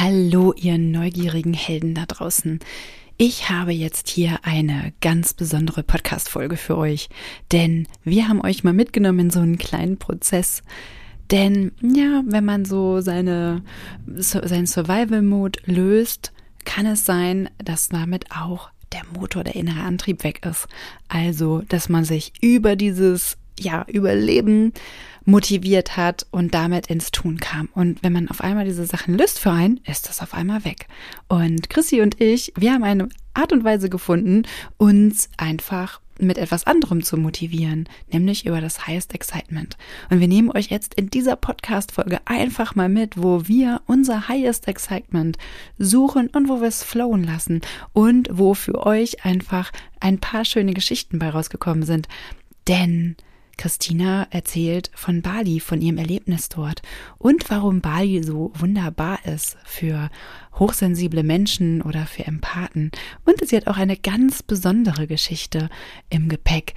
Hallo, 0.00 0.54
ihr 0.56 0.78
neugierigen 0.78 1.54
Helden 1.54 1.96
da 1.96 2.06
draußen. 2.06 2.60
Ich 3.16 3.50
habe 3.50 3.72
jetzt 3.72 4.08
hier 4.08 4.38
eine 4.44 4.92
ganz 5.00 5.34
besondere 5.34 5.82
Podcast-Folge 5.82 6.56
für 6.56 6.78
euch, 6.78 7.08
denn 7.50 7.88
wir 8.04 8.28
haben 8.28 8.40
euch 8.40 8.62
mal 8.62 8.72
mitgenommen 8.72 9.18
in 9.18 9.30
so 9.30 9.40
einen 9.40 9.58
kleinen 9.58 9.96
Prozess. 9.98 10.62
Denn 11.32 11.72
ja, 11.82 12.22
wenn 12.26 12.44
man 12.44 12.64
so 12.64 13.00
seine, 13.00 13.64
seinen 14.06 14.68
Survival-Mode 14.68 15.62
löst, 15.64 16.32
kann 16.64 16.86
es 16.86 17.04
sein, 17.04 17.50
dass 17.58 17.88
damit 17.88 18.30
auch 18.30 18.70
der 18.92 19.02
Motor, 19.18 19.42
der 19.42 19.56
innere 19.56 19.80
Antrieb 19.80 20.22
weg 20.22 20.46
ist. 20.46 20.68
Also, 21.08 21.62
dass 21.68 21.88
man 21.88 22.04
sich 22.04 22.34
über 22.40 22.76
dieses 22.76 23.36
ja, 23.60 23.84
Überleben 23.88 24.72
motiviert 25.24 25.96
hat 25.96 26.26
und 26.30 26.54
damit 26.54 26.86
ins 26.86 27.10
Tun 27.10 27.38
kam. 27.38 27.68
Und 27.74 28.02
wenn 28.02 28.14
man 28.14 28.28
auf 28.28 28.40
einmal 28.40 28.64
diese 28.64 28.86
Sachen 28.86 29.16
löst 29.16 29.38
für 29.38 29.50
einen, 29.50 29.78
ist 29.86 30.08
das 30.08 30.22
auf 30.22 30.32
einmal 30.32 30.64
weg. 30.64 30.88
Und 31.28 31.68
Chrissy 31.68 32.00
und 32.00 32.20
ich, 32.20 32.52
wir 32.56 32.72
haben 32.72 32.82
eine 32.82 33.08
Art 33.34 33.52
und 33.52 33.62
Weise 33.62 33.90
gefunden, 33.90 34.44
uns 34.78 35.28
einfach 35.36 36.00
mit 36.18 36.38
etwas 36.38 36.66
anderem 36.66 37.04
zu 37.04 37.16
motivieren, 37.16 37.88
nämlich 38.10 38.46
über 38.46 38.60
das 38.60 38.86
Highest 38.86 39.14
Excitement. 39.14 39.76
Und 40.10 40.20
wir 40.20 40.28
nehmen 40.28 40.50
euch 40.50 40.66
jetzt 40.66 40.94
in 40.94 41.10
dieser 41.10 41.36
Podcast-Folge 41.36 42.20
einfach 42.24 42.74
mal 42.74 42.88
mit, 42.88 43.22
wo 43.22 43.46
wir 43.46 43.82
unser 43.86 44.28
Highest 44.28 44.68
Excitement 44.68 45.38
suchen 45.78 46.28
und 46.28 46.48
wo 46.48 46.60
wir 46.60 46.68
es 46.68 46.82
flowen 46.82 47.22
lassen 47.22 47.60
und 47.92 48.28
wo 48.32 48.54
für 48.54 48.84
euch 48.84 49.24
einfach 49.24 49.70
ein 50.00 50.18
paar 50.18 50.44
schöne 50.44 50.74
Geschichten 50.74 51.18
bei 51.18 51.30
rausgekommen 51.30 51.84
sind. 51.84 52.08
Denn 52.66 53.16
Christina 53.58 54.26
erzählt 54.30 54.90
von 54.94 55.20
Bali, 55.20 55.60
von 55.60 55.82
ihrem 55.82 55.98
Erlebnis 55.98 56.48
dort 56.48 56.80
und 57.18 57.50
warum 57.50 57.82
Bali 57.82 58.22
so 58.22 58.52
wunderbar 58.54 59.18
ist 59.26 59.58
für 59.64 60.08
hochsensible 60.54 61.22
Menschen 61.22 61.82
oder 61.82 62.06
für 62.06 62.24
Empathen. 62.26 62.90
Und 63.26 63.46
sie 63.46 63.56
hat 63.56 63.66
auch 63.66 63.76
eine 63.76 63.96
ganz 63.96 64.42
besondere 64.42 65.06
Geschichte 65.06 65.68
im 66.08 66.30
Gepäck. 66.30 66.74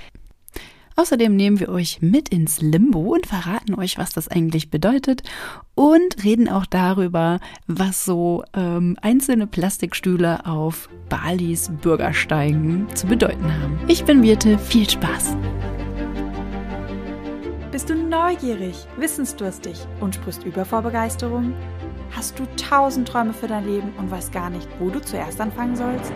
Außerdem 0.96 1.36
nehmen 1.36 1.59
wir 1.59 1.70
euch 1.70 2.02
mit 2.02 2.30
ins 2.30 2.62
Limbo 2.62 3.14
und 3.14 3.26
verraten 3.26 3.76
euch, 3.76 3.98
was 3.98 4.12
das 4.12 4.28
eigentlich 4.28 4.70
bedeutet 4.70 5.24
und 5.74 6.24
reden 6.24 6.50
auch 6.50 6.66
darüber, 6.66 7.40
was 7.66 8.04
so 8.04 8.44
ähm, 8.54 8.98
einzelne 9.02 9.48
Plastikstühle 9.48 10.46
auf 10.46 10.90
Balis 11.09 11.72
Bürgersteigen 11.82 12.88
zu 12.94 13.08
bedeuten 13.08 13.52
haben. 13.52 13.80
Ich 13.88 14.04
bin 14.04 14.22
Birte, 14.22 14.58
viel 14.58 14.90
Spaß! 14.90 15.36
Bist 17.72 17.90
du 17.90 17.96
neugierig, 17.96 18.86
wissensdurstig 18.98 19.88
und 20.02 20.16
sprichst 20.16 20.44
über 20.44 20.66
vor 20.66 20.82
Begeisterung? 20.82 21.54
Hast 22.14 22.38
du 22.38 22.46
tausend 22.58 23.08
Träume 23.08 23.32
für 23.32 23.48
dein 23.48 23.66
Leben 23.66 23.94
und 23.98 24.12
weißt 24.12 24.34
gar 24.34 24.50
nicht, 24.50 24.68
wo 24.80 24.90
du 24.90 25.00
zuerst 25.00 25.40
anfangen 25.40 25.78
sollst? 25.78 26.12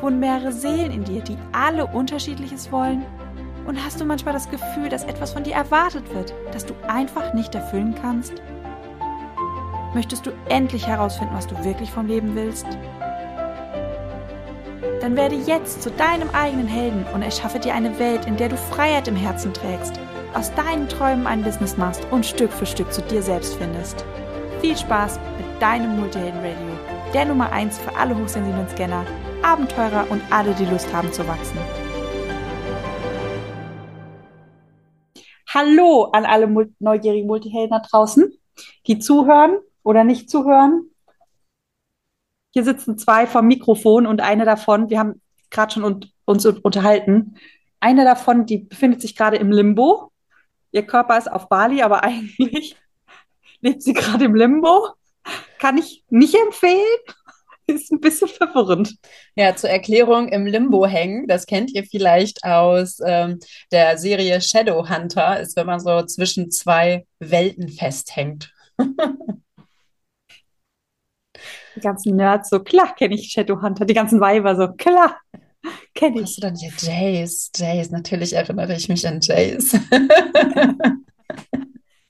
Wohnen 0.00 0.18
mehrere 0.18 0.50
Seelen 0.50 0.90
in 0.90 1.04
dir, 1.04 1.22
die 1.22 1.38
alle 1.52 1.86
unterschiedliches 1.86 2.72
wollen? 2.72 3.04
Und 3.64 3.78
hast 3.84 4.00
du 4.00 4.04
manchmal 4.04 4.34
das 4.34 4.50
Gefühl, 4.50 4.88
dass 4.88 5.04
etwas 5.04 5.34
von 5.34 5.44
dir 5.44 5.54
erwartet 5.54 6.12
wird, 6.12 6.34
das 6.50 6.66
du 6.66 6.74
einfach 6.88 7.32
nicht 7.32 7.54
erfüllen 7.54 7.94
kannst? 7.94 8.42
Möchtest 9.94 10.26
du 10.26 10.32
endlich 10.48 10.84
herausfinden, 10.84 11.36
was 11.36 11.46
du 11.46 11.64
wirklich 11.64 11.92
vom 11.92 12.08
Leben 12.08 12.34
willst? 12.34 12.66
Dann 15.02 15.16
werde 15.16 15.34
jetzt 15.34 15.82
zu 15.82 15.90
deinem 15.90 16.30
eigenen 16.30 16.68
Helden 16.68 17.04
und 17.12 17.22
erschaffe 17.22 17.58
dir 17.58 17.74
eine 17.74 17.98
Welt, 17.98 18.24
in 18.26 18.36
der 18.36 18.48
du 18.48 18.56
Freiheit 18.56 19.08
im 19.08 19.16
Herzen 19.16 19.52
trägst, 19.52 19.98
aus 20.32 20.54
deinen 20.54 20.88
Träumen 20.88 21.26
ein 21.26 21.42
Business 21.42 21.76
machst 21.76 22.06
und 22.12 22.24
Stück 22.24 22.52
für 22.52 22.66
Stück 22.66 22.92
zu 22.92 23.02
dir 23.02 23.20
selbst 23.20 23.56
findest. 23.56 24.04
Viel 24.60 24.76
Spaß 24.76 25.18
mit 25.38 25.60
deinem 25.60 25.98
Multihelden 25.98 26.38
Radio, 26.38 26.78
der 27.12 27.24
Nummer 27.24 27.50
1 27.50 27.78
für 27.78 27.96
alle 27.96 28.16
hochsensiblen 28.16 28.68
Scanner, 28.68 29.04
Abenteurer 29.42 30.06
und 30.08 30.22
alle, 30.30 30.54
die 30.54 30.66
Lust 30.66 30.94
haben 30.94 31.12
zu 31.12 31.26
wachsen. 31.26 31.58
Hallo 35.52 36.10
an 36.12 36.24
alle 36.24 36.46
neugierigen 36.78 37.26
Multihelden 37.26 37.70
da 37.70 37.80
draußen, 37.80 38.32
die 38.86 39.00
zuhören 39.00 39.58
oder 39.82 40.04
nicht 40.04 40.30
zuhören, 40.30 40.91
hier 42.52 42.64
sitzen 42.64 42.98
zwei 42.98 43.26
vom 43.26 43.46
Mikrofon 43.46 44.06
und 44.06 44.20
eine 44.20 44.44
davon, 44.44 44.90
wir 44.90 44.98
haben 44.98 45.20
gerade 45.50 45.74
schon 45.74 45.84
un 45.84 46.06
uns 46.24 46.46
unterhalten, 46.46 47.36
eine 47.80 48.04
davon, 48.04 48.46
die 48.46 48.58
befindet 48.58 49.00
sich 49.00 49.16
gerade 49.16 49.36
im 49.38 49.50
Limbo. 49.50 50.12
Ihr 50.70 50.86
Körper 50.86 51.18
ist 51.18 51.30
auf 51.30 51.48
Bali, 51.48 51.82
aber 51.82 52.04
eigentlich 52.04 52.76
lebt 53.60 53.82
sie 53.82 53.92
gerade 53.92 54.24
im 54.24 54.36
Limbo. 54.36 54.90
Kann 55.58 55.78
ich 55.78 56.04
nicht 56.08 56.34
empfehlen. 56.34 56.78
Ist 57.66 57.92
ein 57.92 58.00
bisschen 58.00 58.26
verwirrend. 58.26 58.96
Ja, 59.36 59.54
zur 59.54 59.70
Erklärung 59.70 60.28
im 60.28 60.46
Limbo 60.46 60.84
hängen, 60.84 61.28
das 61.28 61.46
kennt 61.46 61.70
ihr 61.70 61.84
vielleicht 61.84 62.42
aus 62.42 62.98
ähm, 63.04 63.38
der 63.70 63.98
Serie 63.98 64.40
Shadowhunter, 64.40 65.38
ist, 65.38 65.56
wenn 65.56 65.66
man 65.66 65.78
so 65.78 66.02
zwischen 66.02 66.50
zwei 66.50 67.06
Welten 67.20 67.68
festhängt. 67.68 68.52
die 71.76 71.80
ganzen 71.80 72.16
Nerds 72.16 72.50
so, 72.50 72.60
klar 72.60 72.94
kenne 72.94 73.14
ich 73.14 73.32
Shadowhunter, 73.32 73.84
die 73.84 73.94
ganzen 73.94 74.20
Weiber 74.20 74.56
so, 74.56 74.72
klar 74.72 75.16
kenne 75.94 76.16
ich. 76.16 76.22
Hast 76.22 76.36
du 76.38 76.40
dann 76.42 76.56
hier 76.56 76.72
Jace? 76.76 77.50
Jace, 77.56 77.90
natürlich 77.90 78.32
erinnere 78.34 78.74
ich 78.74 78.88
mich 78.88 79.06
an 79.06 79.20
Jace. 79.20 79.74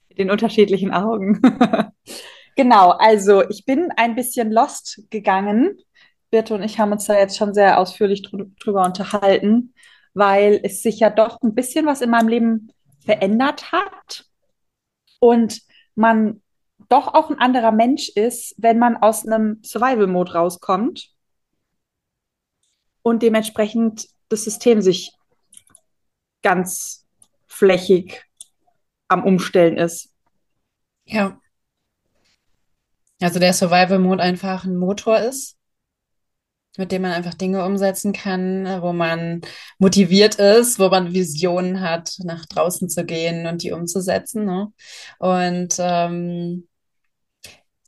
Mit 0.09 0.17
den 0.17 0.31
unterschiedlichen 0.31 0.91
Augen. 0.91 1.41
genau, 2.55 2.91
also 2.91 3.47
ich 3.49 3.65
bin 3.65 3.91
ein 3.95 4.15
bisschen 4.15 4.51
lost 4.51 5.03
gegangen. 5.09 5.77
Birte 6.29 6.55
und 6.55 6.63
ich 6.63 6.79
haben 6.79 6.91
uns 6.91 7.05
da 7.05 7.17
jetzt 7.17 7.37
schon 7.37 7.53
sehr 7.53 7.79
ausführlich 7.79 8.23
drüber 8.23 8.83
unterhalten, 8.85 9.73
weil 10.13 10.59
es 10.63 10.81
sich 10.81 10.99
ja 10.99 11.09
doch 11.11 11.39
ein 11.41 11.53
bisschen 11.53 11.85
was 11.85 12.01
in 12.01 12.09
meinem 12.09 12.27
Leben 12.27 12.71
verändert 13.05 13.71
hat 13.71 14.25
und 15.19 15.61
man 15.95 16.41
doch 16.93 17.07
auch 17.07 17.31
ein 17.31 17.39
anderer 17.39 17.71
Mensch 17.71 18.09
ist, 18.09 18.53
wenn 18.59 18.77
man 18.77 18.97
aus 18.97 19.25
einem 19.25 19.59
Survival-Mode 19.63 20.33
rauskommt 20.33 21.09
und 23.01 23.23
dementsprechend 23.23 24.07
das 24.29 24.43
System 24.43 24.79
sich 24.83 25.11
ganz 26.43 27.07
flächig 27.47 28.23
am 29.07 29.23
Umstellen 29.23 29.77
ist. 29.77 30.13
Ja. 31.05 31.41
Also 33.19 33.39
der 33.39 33.53
Survival-Mode 33.53 34.21
einfach 34.21 34.65
ein 34.65 34.77
Motor 34.77 35.17
ist, 35.17 35.57
mit 36.77 36.91
dem 36.91 37.01
man 37.01 37.13
einfach 37.13 37.33
Dinge 37.33 37.65
umsetzen 37.65 38.13
kann, 38.13 38.81
wo 38.83 38.93
man 38.93 39.41
motiviert 39.79 40.35
ist, 40.35 40.77
wo 40.77 40.89
man 40.89 41.13
Visionen 41.13 41.81
hat, 41.81 42.17
nach 42.23 42.45
draußen 42.45 42.87
zu 42.87 43.03
gehen 43.03 43.47
und 43.47 43.63
die 43.63 43.71
umzusetzen. 43.71 44.45
Ne? 44.45 44.71
Und 45.17 45.75
ähm, 45.79 46.67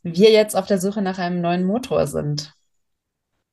wir 0.06 0.32
jetzt 0.32 0.56
auf 0.56 0.68
der 0.68 0.80
Suche 0.80 1.02
nach 1.02 1.18
einem 1.18 1.42
neuen 1.42 1.66
Motor 1.66 2.06
sind. 2.06 2.54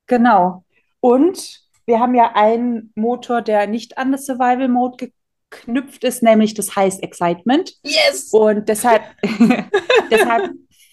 Genau. 0.07 0.65
Und 1.01 1.63
wir 1.87 1.99
haben 1.99 2.15
ja 2.15 2.33
einen 2.35 2.93
Motor, 2.95 3.41
der 3.41 3.67
nicht 3.67 3.97
an 3.97 4.13
das 4.13 4.27
Survival 4.27 4.69
Mode 4.69 5.11
geknüpft 5.51 6.05
ist, 6.05 6.23
nämlich 6.23 6.53
das 6.53 6.77
Highest 6.77 7.03
Excitement. 7.03 7.73
Yes! 7.83 8.29
Und 8.33 8.69
deshalb, 8.69 9.03
deshalb 10.11 10.53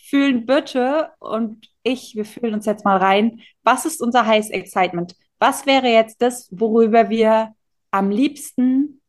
fühlen 0.09 0.46
Birte 0.46 1.12
und 1.19 1.69
ich, 1.84 2.16
wir 2.16 2.25
fühlen 2.25 2.53
uns 2.53 2.66
jetzt 2.66 2.86
mal 2.86 2.98
rein. 2.98 3.42
Was 3.64 3.86
ist 3.86 4.02
unser 4.02 4.25
Highest 4.25 4.52
Excitement? 4.52 5.16
Was 5.40 5.66
wäre 5.66 5.88
jetzt 5.88 6.22
das, 6.22 6.48
worüber 6.52 7.09
wir 7.09 7.53
am 7.92 8.09
liebsten 8.12 9.02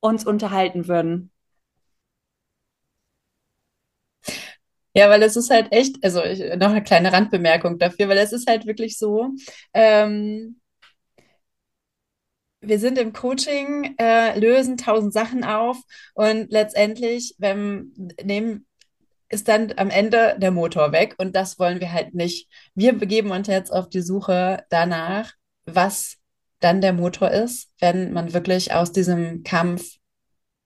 uns 0.00 0.26
unterhalten 0.26 0.86
würden? 0.86 1.30
Ja, 4.98 5.08
weil 5.10 5.22
es 5.22 5.36
ist 5.36 5.50
halt 5.50 5.70
echt, 5.70 6.02
also 6.02 6.24
ich, 6.24 6.40
noch 6.56 6.70
eine 6.70 6.82
kleine 6.82 7.12
Randbemerkung 7.12 7.78
dafür, 7.78 8.08
weil 8.08 8.18
es 8.18 8.32
ist 8.32 8.48
halt 8.50 8.66
wirklich 8.66 8.98
so, 8.98 9.28
ähm, 9.72 10.60
wir 12.60 12.80
sind 12.80 12.98
im 12.98 13.12
Coaching, 13.12 13.94
äh, 14.00 14.36
lösen 14.36 14.76
tausend 14.76 15.12
Sachen 15.12 15.44
auf 15.44 15.76
und 16.14 16.50
letztendlich 16.50 17.36
wenn, 17.38 17.92
nehmen, 18.24 18.66
ist 19.28 19.46
dann 19.46 19.72
am 19.76 19.90
Ende 19.90 20.36
der 20.40 20.50
Motor 20.50 20.90
weg 20.90 21.14
und 21.18 21.36
das 21.36 21.60
wollen 21.60 21.78
wir 21.80 21.92
halt 21.92 22.14
nicht. 22.14 22.48
Wir 22.74 22.92
begeben 22.92 23.30
uns 23.30 23.46
jetzt 23.46 23.72
auf 23.72 23.88
die 23.88 24.02
Suche 24.02 24.64
danach, 24.68 25.32
was 25.64 26.16
dann 26.58 26.80
der 26.80 26.92
Motor 26.92 27.30
ist, 27.30 27.70
wenn 27.78 28.12
man 28.12 28.32
wirklich 28.32 28.72
aus 28.74 28.90
diesem 28.90 29.44
Kampf- 29.44 29.98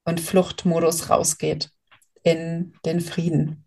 und 0.07 0.21
Fluchtmodus 0.21 1.11
rausgeht 1.11 1.69
in 2.23 2.73
den 2.87 3.03
Frieden. 3.03 3.62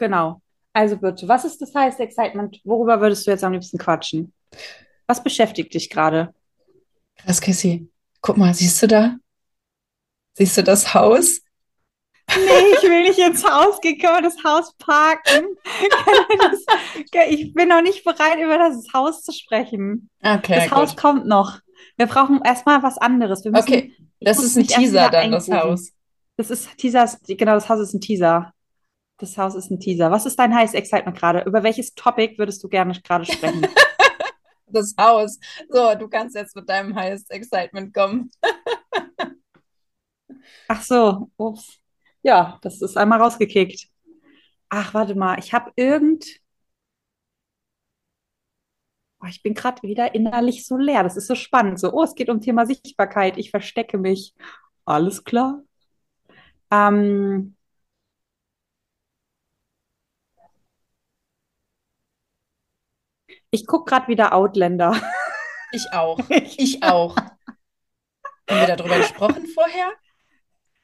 Genau. 0.00 0.40
Also 0.72 0.96
bitte, 0.96 1.28
was 1.28 1.44
ist 1.44 1.60
das 1.60 1.74
heißt 1.74 2.00
Excitement? 2.00 2.58
Worüber 2.64 3.00
würdest 3.00 3.26
du 3.26 3.30
jetzt 3.30 3.44
am 3.44 3.52
liebsten 3.52 3.76
quatschen? 3.76 4.32
Was 5.06 5.22
beschäftigt 5.22 5.74
dich 5.74 5.90
gerade? 5.90 6.34
Krass, 7.18 7.40
Kissy. 7.40 7.88
Guck 8.22 8.38
mal, 8.38 8.54
siehst 8.54 8.82
du 8.82 8.86
da? 8.86 9.16
Siehst 10.34 10.56
du 10.56 10.62
das 10.62 10.94
Haus? 10.94 11.42
Nee, 12.30 12.74
ich 12.76 12.82
will 12.84 13.02
nicht 13.02 13.18
ins 13.18 13.44
Haus 13.44 13.80
gehen. 13.80 13.98
Können 13.98 14.14
wir 14.14 14.22
das 14.22 14.42
Haus 14.42 14.72
parken? 14.78 15.48
Das, 16.38 16.64
ich 17.28 17.52
bin 17.52 17.68
noch 17.68 17.82
nicht 17.82 18.02
bereit, 18.04 18.38
über 18.38 18.56
das 18.56 18.86
Haus 18.94 19.22
zu 19.22 19.32
sprechen. 19.32 20.08
Okay, 20.22 20.54
das 20.54 20.70
Haus 20.70 20.90
gut. 20.90 20.98
kommt 20.98 21.26
noch. 21.26 21.58
Wir 21.96 22.06
brauchen 22.06 22.40
erstmal 22.42 22.82
was 22.82 22.96
anderes. 22.96 23.44
Wir 23.44 23.50
müssen, 23.50 23.64
Okay, 23.64 23.94
das 24.20 24.42
ist 24.42 24.56
ein 24.56 24.66
Teaser 24.66 25.10
dann, 25.10 25.32
das. 25.32 25.50
Haus. 25.50 25.92
Das 26.36 26.50
ist 26.50 26.74
Teaser, 26.78 27.10
genau, 27.26 27.52
das 27.52 27.68
Haus 27.68 27.80
ist 27.80 27.92
ein 27.92 28.00
Teaser. 28.00 28.54
Das 29.20 29.36
Haus 29.36 29.54
ist 29.54 29.70
ein 29.70 29.78
Teaser. 29.78 30.10
Was 30.10 30.24
ist 30.24 30.38
dein 30.38 30.54
heißes 30.54 30.74
Excitement 30.74 31.16
gerade? 31.16 31.42
Über 31.42 31.62
welches 31.62 31.94
Topic 31.94 32.38
würdest 32.38 32.64
du 32.64 32.68
gerne 32.68 32.98
gerade 33.02 33.24
sprechen? 33.24 33.66
Das 34.72 34.94
Haus. 34.96 35.36
So, 35.68 35.96
du 35.96 36.06
kannst 36.06 36.36
jetzt 36.36 36.54
mit 36.54 36.68
deinem 36.68 36.94
Highest 36.94 37.28
Excitement 37.32 37.92
kommen. 37.92 38.30
Ach 40.68 40.80
so, 40.80 41.28
ups. 41.36 41.80
Ja, 42.22 42.56
das 42.62 42.80
ist 42.80 42.96
einmal 42.96 43.20
rausgekickt. 43.20 43.88
Ach, 44.68 44.94
warte 44.94 45.16
mal, 45.16 45.40
ich 45.40 45.52
habe 45.52 45.72
irgend. 45.74 46.24
Oh, 49.20 49.26
ich 49.28 49.42
bin 49.42 49.54
gerade 49.54 49.82
wieder 49.82 50.14
innerlich 50.14 50.64
so 50.64 50.76
leer. 50.76 51.02
Das 51.02 51.16
ist 51.16 51.26
so 51.26 51.34
spannend. 51.34 51.80
So, 51.80 51.92
oh, 51.92 52.04
es 52.04 52.14
geht 52.14 52.30
um 52.30 52.40
Thema 52.40 52.64
Sichtbarkeit. 52.64 53.38
Ich 53.38 53.50
verstecke 53.50 53.98
mich. 53.98 54.36
Alles 54.84 55.24
klar. 55.24 55.64
Ähm, 56.70 57.56
ich 63.50 63.66
gucke 63.66 63.90
gerade 63.90 64.08
wieder 64.08 64.34
Outlander. 64.34 65.00
Ich 65.72 65.86
auch. 65.92 66.18
Ich 66.28 66.82
auch. 66.82 67.14
Haben 67.14 68.66
wir 68.66 68.74
darüber 68.74 68.96
gesprochen 68.96 69.46
vorher? 69.46 69.92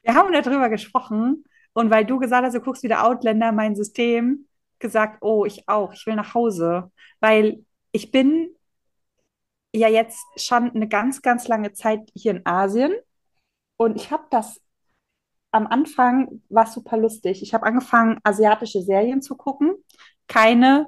Wir 0.03 0.15
haben 0.15 0.33
darüber 0.33 0.69
gesprochen 0.69 1.43
und 1.73 1.91
weil 1.91 2.05
du 2.05 2.21
gesagt 2.21 2.47
hast, 2.47 2.55
du 2.55 2.61
guckst 2.61 2.85
wieder 2.85 3.05
Outlander, 3.05 3.51
mein 3.51 3.75
System, 3.75 4.47
gesagt, 4.79 5.19
oh, 5.23 5.45
ich 5.45 5.69
auch, 5.69 5.93
ich 5.93 6.07
will 6.07 6.15
nach 6.15 6.35
Hause, 6.35 6.93
weil 7.19 7.65
ich 7.91 8.13
bin 8.13 8.55
ja 9.75 9.89
jetzt 9.89 10.25
schon 10.37 10.71
eine 10.71 10.87
ganz, 10.87 11.21
ganz 11.21 11.49
lange 11.49 11.73
Zeit 11.73 12.09
hier 12.15 12.31
in 12.31 12.47
Asien 12.47 12.95
und 13.77 13.97
ich 13.97 14.13
habe 14.13 14.27
das 14.31 14.61
am 15.51 15.67
Anfang 15.67 16.43
war 16.49 16.67
super 16.67 16.97
lustig. 16.97 17.43
Ich 17.43 17.55
habe 17.55 17.67
angefangen, 17.67 18.21
asiatische 18.23 18.83
Serien 18.83 19.23
zu 19.23 19.37
gucken, 19.37 19.75
keine 20.29 20.87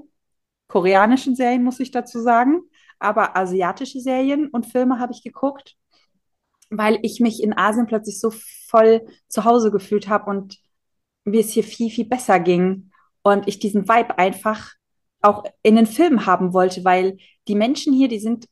koreanischen 0.69 1.35
Serien, 1.35 1.65
muss 1.65 1.81
ich 1.81 1.91
dazu 1.91 2.21
sagen, 2.21 2.63
aber 2.99 3.37
asiatische 3.37 4.01
Serien 4.01 4.49
und 4.49 4.67
Filme 4.67 4.99
habe 4.99 5.13
ich 5.13 5.23
geguckt 5.23 5.77
weil 6.71 6.99
ich 7.03 7.21
mich 7.21 7.43
in 7.43 7.57
Asien 7.57 7.87
plötzlich 7.87 8.21
so 8.21 8.31
voll 8.67 9.07
zu 9.29 9.45
Hause 9.45 9.71
gefühlt 9.71 10.09
habe 10.09 10.31
und 10.31 10.59
mir 11.25 11.41
es 11.41 11.51
hier 11.51 11.65
viel, 11.65 11.91
viel 11.91 12.07
besser 12.07 12.41
ging. 12.41 12.91
Und 13.23 13.49
ich 13.49 13.59
diesen 13.59 13.89
Vibe 13.89 14.19
einfach 14.19 14.73
auch 15.21 15.45
in 15.63 15.77
den 15.77 15.87
Filmen 15.87 16.27
haben 16.27 16.53
wollte, 16.53 16.85
weil 16.85 17.19
die 17.49 17.55
Menschen 17.55 17.93
hier, 17.93 18.09
die 18.09 18.21
sind, 18.21 18.47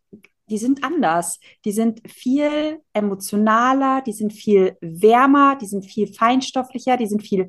die 0.48 0.58
sind 0.58 0.82
anders. 0.82 1.38
Die 1.64 1.72
sind 1.72 2.00
viel 2.10 2.80
emotionaler, 2.92 4.02
die 4.02 4.12
sind 4.12 4.32
viel 4.32 4.76
wärmer, 4.80 5.56
die 5.56 5.66
sind 5.66 5.84
viel 5.84 6.12
feinstofflicher, 6.12 6.96
die 6.96 7.06
sind 7.06 7.22
viel 7.22 7.48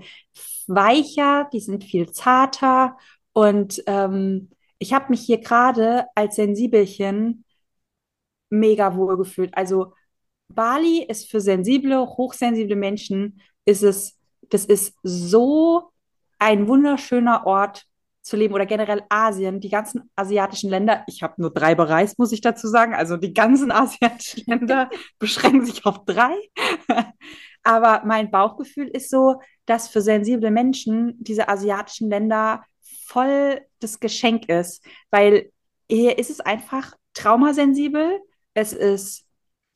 weicher, 0.67 1.49
die 1.51 1.59
sind 1.59 1.83
viel 1.83 2.11
zarter. 2.11 2.97
Und 3.33 3.83
ähm, 3.87 4.49
ich 4.79 4.93
habe 4.93 5.07
mich 5.09 5.21
hier 5.21 5.39
gerade 5.39 6.05
als 6.15 6.35
Sensibelchen 6.35 7.43
mega 8.49 8.95
wohl 8.95 9.17
gefühlt. 9.17 9.55
Also 9.55 9.93
Bali 10.49 11.03
ist 11.03 11.29
für 11.29 11.41
sensible, 11.41 12.05
hochsensible 12.05 12.75
Menschen, 12.75 13.41
ist 13.65 13.83
es, 13.83 14.17
das 14.49 14.65
ist 14.65 14.95
so 15.03 15.91
ein 16.39 16.67
wunderschöner 16.67 17.45
Ort 17.45 17.85
zu 18.21 18.35
leben 18.35 18.53
oder 18.53 18.65
generell 18.65 19.03
Asien, 19.09 19.59
die 19.59 19.69
ganzen 19.69 20.09
asiatischen 20.15 20.69
Länder. 20.69 21.03
Ich 21.07 21.23
habe 21.23 21.35
nur 21.37 21.53
drei 21.53 21.75
bereist, 21.75 22.19
muss 22.19 22.31
ich 22.31 22.41
dazu 22.41 22.67
sagen. 22.67 22.93
Also 22.93 23.17
die 23.17 23.33
ganzen 23.33 23.71
asiatischen 23.71 24.43
Länder 24.45 24.89
beschränken 25.17 25.65
sich 25.65 25.85
auf 25.85 26.05
drei. 26.05 26.35
Aber 27.63 28.03
mein 28.05 28.31
Bauchgefühl 28.31 28.87
ist 28.87 29.09
so, 29.09 29.41
dass 29.65 29.87
für 29.87 30.01
sensible 30.01 30.51
Menschen 30.51 31.15
diese 31.19 31.49
asiatischen 31.49 32.09
Länder 32.09 32.63
voll 33.07 33.61
das 33.79 33.99
Geschenk 33.99 34.49
ist, 34.49 34.83
weil 35.11 35.51
hier 35.89 36.17
ist 36.17 36.29
es 36.29 36.41
einfach 36.41 36.95
traumasensibel. 37.13 38.19
Es 38.53 38.73
ist 38.73 39.25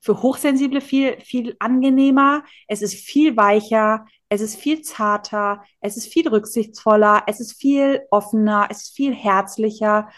für 0.02 0.22
Hochsensible 0.22 0.82
viel, 0.82 1.20
viel 1.22 1.56
angenehmer. 1.60 2.44
Es 2.68 2.82
ist 2.82 2.96
viel 2.96 3.38
weicher. 3.38 4.06
Es 4.30 4.42
ist 4.42 4.56
viel 4.56 4.82
zarter. 4.82 5.64
Es 5.80 5.96
ist 5.96 6.12
viel 6.12 6.28
rücksichtsvoller. 6.28 7.24
Es 7.28 7.40
ist 7.40 7.54
viel 7.54 8.02
offener. 8.12 8.68
Es 8.70 8.84
ist 8.84 8.96
viel 8.96 9.14
herzlicher. 9.14 10.10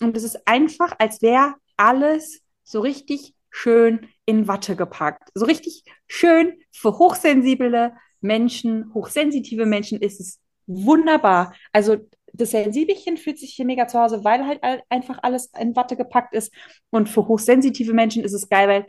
Und 0.00 0.16
es 0.16 0.24
ist 0.24 0.46
einfach, 0.46 0.94
als 0.98 1.22
wäre 1.22 1.54
alles 1.76 2.42
so 2.64 2.80
richtig 2.80 3.34
schön 3.50 4.08
in 4.26 4.46
Watte 4.46 4.76
gepackt. 4.76 5.30
So 5.34 5.46
richtig 5.46 5.84
schön 6.06 6.60
für 6.70 6.98
hochsensible 6.98 7.94
Menschen, 8.20 8.92
hochsensitive 8.92 9.64
Menschen 9.64 10.00
ist 10.00 10.20
es 10.20 10.40
wunderbar. 10.66 11.54
Also 11.72 11.96
das 12.38 12.52
Sensibelchen 12.52 13.16
fühlt 13.16 13.38
sich 13.38 13.52
hier 13.54 13.66
mega 13.66 13.86
zu 13.88 13.98
Hause, 13.98 14.24
weil 14.24 14.46
halt 14.46 14.60
einfach 14.88 15.18
alles 15.22 15.50
in 15.58 15.76
Watte 15.76 15.96
gepackt 15.96 16.34
ist. 16.34 16.52
Und 16.90 17.08
für 17.08 17.26
hochsensitive 17.26 17.92
Menschen 17.92 18.24
ist 18.24 18.32
es 18.32 18.48
geil, 18.48 18.68
weil 18.68 18.86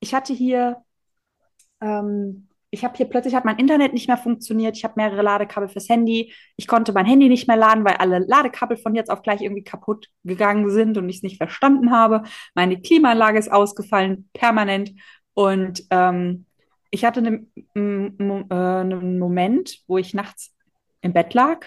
ich 0.00 0.14
hatte 0.14 0.32
hier, 0.32 0.82
ähm, 1.80 2.48
ich 2.70 2.84
habe 2.84 2.96
hier 2.96 3.06
plötzlich 3.06 3.34
hat 3.34 3.44
mein 3.44 3.58
Internet 3.58 3.92
nicht 3.92 4.08
mehr 4.08 4.16
funktioniert. 4.16 4.76
Ich 4.76 4.84
habe 4.84 4.94
mehrere 4.96 5.22
Ladekabel 5.22 5.68
fürs 5.68 5.88
Handy. 5.88 6.32
Ich 6.56 6.66
konnte 6.66 6.92
mein 6.92 7.06
Handy 7.06 7.28
nicht 7.28 7.48
mehr 7.48 7.56
laden, 7.56 7.84
weil 7.84 7.96
alle 7.96 8.20
Ladekabel 8.20 8.76
von 8.76 8.94
jetzt 8.94 9.10
auf 9.10 9.22
gleich 9.22 9.42
irgendwie 9.42 9.64
kaputt 9.64 10.08
gegangen 10.24 10.70
sind 10.70 10.96
und 10.96 11.08
ich 11.08 11.16
es 11.16 11.22
nicht 11.22 11.36
verstanden 11.36 11.90
habe. 11.90 12.22
Meine 12.54 12.80
Klimaanlage 12.80 13.38
ist 13.38 13.52
ausgefallen, 13.52 14.30
permanent. 14.32 14.92
Und 15.34 15.84
ähm, 15.90 16.46
ich 16.90 17.04
hatte 17.04 17.20
einen, 17.20 17.52
äh, 18.50 18.54
einen 18.54 19.18
Moment, 19.18 19.82
wo 19.88 19.98
ich 19.98 20.14
nachts 20.14 20.54
im 21.00 21.12
Bett 21.12 21.34
lag, 21.34 21.66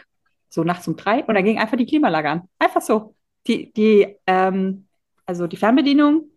so 0.56 0.64
nachts 0.64 0.88
um 0.88 0.96
drei, 0.96 1.24
und 1.24 1.36
da 1.36 1.42
ging 1.42 1.60
einfach 1.60 1.78
die 1.78 1.86
Klimaanlage 1.86 2.30
an. 2.30 2.50
Einfach 2.58 2.82
so. 2.82 3.16
Die, 3.46 3.72
die, 3.74 4.18
ähm, 4.26 4.88
also 5.26 5.46
die 5.46 5.58
Fernbedienung, 5.58 6.32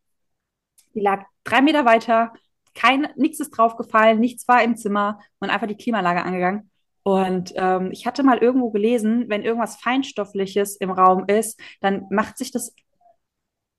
die 0.95 1.01
lag 1.01 1.25
drei 1.45 1.63
Meter 1.63 1.87
weiter, 1.87 2.35
kein, 2.75 3.09
nichts 3.17 3.41
ist 3.41 3.51
draufgefallen, 3.51 4.21
nichts 4.21 4.47
war 4.47 4.63
im 4.63 4.77
Zimmer 4.77 5.21
und 5.41 5.51
einfach 5.51 5.67
die 5.67 5.77
Klimaanlage 5.77 6.23
angegangen. 6.23 6.71
Und 7.03 7.55
ähm, 7.57 7.91
ich 7.93 8.07
hatte 8.07 8.23
mal 8.23 8.39
irgendwo 8.39 8.71
gelesen, 8.71 9.29
wenn 9.29 9.43
irgendwas 9.43 9.77
Feinstoffliches 9.77 10.77
im 10.77 10.91
Raum 10.91 11.25
ist, 11.27 11.59
dann 11.81 12.07
macht 12.11 12.37
sich 12.37 12.51
das 12.51 12.75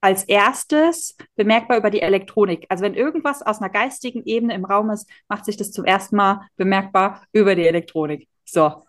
als 0.01 0.23
erstes 0.23 1.15
bemerkbar 1.35 1.77
über 1.77 1.91
die 1.91 2.01
Elektronik. 2.01 2.65
Also 2.69 2.83
wenn 2.83 2.95
irgendwas 2.95 3.41
aus 3.41 3.59
einer 3.59 3.69
geistigen 3.69 4.23
Ebene 4.25 4.55
im 4.55 4.65
Raum 4.65 4.89
ist, 4.89 5.07
macht 5.27 5.45
sich 5.45 5.57
das 5.57 5.71
zum 5.71 5.85
ersten 5.85 6.15
Mal 6.15 6.47
bemerkbar 6.55 7.23
über 7.31 7.55
die 7.55 7.67
Elektronik. 7.67 8.27
So. 8.45 8.85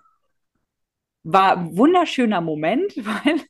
War 1.22 1.56
ein 1.56 1.76
wunderschöner 1.76 2.40
Moment, 2.40 2.94
weil 2.96 3.40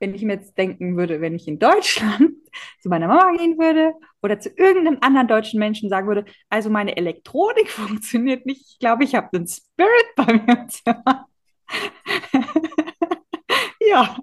wenn 0.00 0.14
ich 0.14 0.22
mir 0.22 0.34
jetzt 0.34 0.56
denken 0.56 0.96
würde, 0.96 1.20
wenn 1.20 1.34
ich 1.34 1.48
in 1.48 1.58
Deutschland 1.58 2.32
zu 2.80 2.88
meiner 2.88 3.08
Mama 3.08 3.36
gehen 3.36 3.58
würde 3.58 3.94
oder 4.22 4.38
zu 4.38 4.50
irgendeinem 4.50 4.98
anderen 5.00 5.28
deutschen 5.28 5.58
Menschen 5.58 5.88
sagen 5.88 6.06
würde, 6.06 6.24
also 6.48 6.70
meine 6.70 6.96
Elektronik 6.96 7.68
funktioniert 7.70 8.46
nicht, 8.46 8.62
ich 8.72 8.78
glaube, 8.78 9.04
ich 9.04 9.14
habe 9.14 9.36
einen 9.36 9.46
Spirit 9.46 10.06
bei 10.16 10.32
mir 10.34 10.60
im 10.60 10.68
Zimmer. 10.68 11.26
ja, 13.80 14.16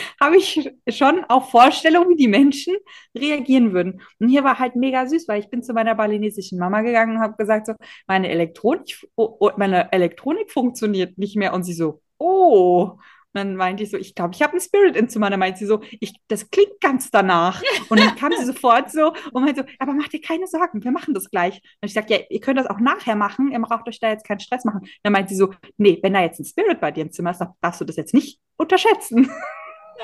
habe 0.20 0.36
ich 0.36 0.70
schon 0.88 1.24
auch 1.28 1.50
Vorstellungen, 1.50 2.10
wie 2.10 2.16
die 2.16 2.28
Menschen 2.28 2.74
reagieren 3.16 3.72
würden. 3.72 4.00
Und 4.18 4.28
hier 4.28 4.44
war 4.44 4.58
halt 4.58 4.76
mega 4.76 5.06
süß, 5.06 5.28
weil 5.28 5.40
ich 5.40 5.50
bin 5.50 5.62
zu 5.62 5.72
meiner 5.72 5.94
balinesischen 5.94 6.58
Mama 6.58 6.82
gegangen 6.82 7.16
und 7.16 7.22
habe 7.22 7.36
gesagt, 7.36 7.66
so, 7.66 7.74
meine 8.06 8.28
Elektronik, 8.28 9.06
oh, 9.16 9.50
meine 9.56 9.92
Elektronik 9.92 10.50
funktioniert 10.50 11.18
nicht 11.18 11.36
mehr. 11.36 11.54
Und 11.54 11.64
sie 11.64 11.74
so, 11.74 12.02
oh, 12.18 12.98
dann 13.34 13.56
meinte 13.56 13.82
ich 13.82 13.90
so, 13.90 13.96
ich 13.96 14.14
glaube, 14.14 14.32
ich 14.34 14.42
habe 14.42 14.52
einen 14.52 14.60
Spirit 14.60 14.96
in 14.96 15.08
Zimmer. 15.08 15.28
Dann 15.28 15.40
meinte 15.40 15.58
sie 15.58 15.66
so, 15.66 15.82
ich, 16.00 16.14
das 16.28 16.50
klingt 16.50 16.80
ganz 16.80 17.10
danach. 17.10 17.60
Und 17.88 17.98
dann 17.98 18.14
kam 18.14 18.32
sie 18.32 18.44
sofort 18.44 18.90
so 18.92 19.12
und 19.32 19.44
meinte 19.44 19.62
so, 19.62 19.74
aber 19.80 19.92
mach 19.92 20.08
dir 20.08 20.20
keine 20.20 20.46
Sorgen, 20.46 20.84
wir 20.84 20.92
machen 20.92 21.14
das 21.14 21.28
gleich. 21.30 21.56
Und 21.80 21.86
ich 21.88 21.94
sagte, 21.94 22.14
ja, 22.14 22.20
ihr 22.30 22.40
könnt 22.40 22.58
das 22.58 22.66
auch 22.66 22.78
nachher 22.78 23.16
machen, 23.16 23.50
ihr 23.50 23.58
braucht 23.58 23.88
euch 23.88 23.98
da 23.98 24.10
jetzt 24.10 24.24
keinen 24.24 24.40
Stress 24.40 24.64
machen. 24.64 24.86
Dann 25.02 25.12
meinte 25.12 25.30
sie 25.30 25.36
so, 25.36 25.52
nee, 25.76 25.98
wenn 26.02 26.14
da 26.14 26.22
jetzt 26.22 26.38
ein 26.38 26.44
Spirit 26.44 26.80
bei 26.80 26.92
dir 26.92 27.02
im 27.02 27.10
Zimmer 27.10 27.32
ist, 27.32 27.42
darfst 27.60 27.80
du 27.80 27.84
das 27.84 27.96
jetzt 27.96 28.14
nicht 28.14 28.38
unterschätzen. 28.56 29.30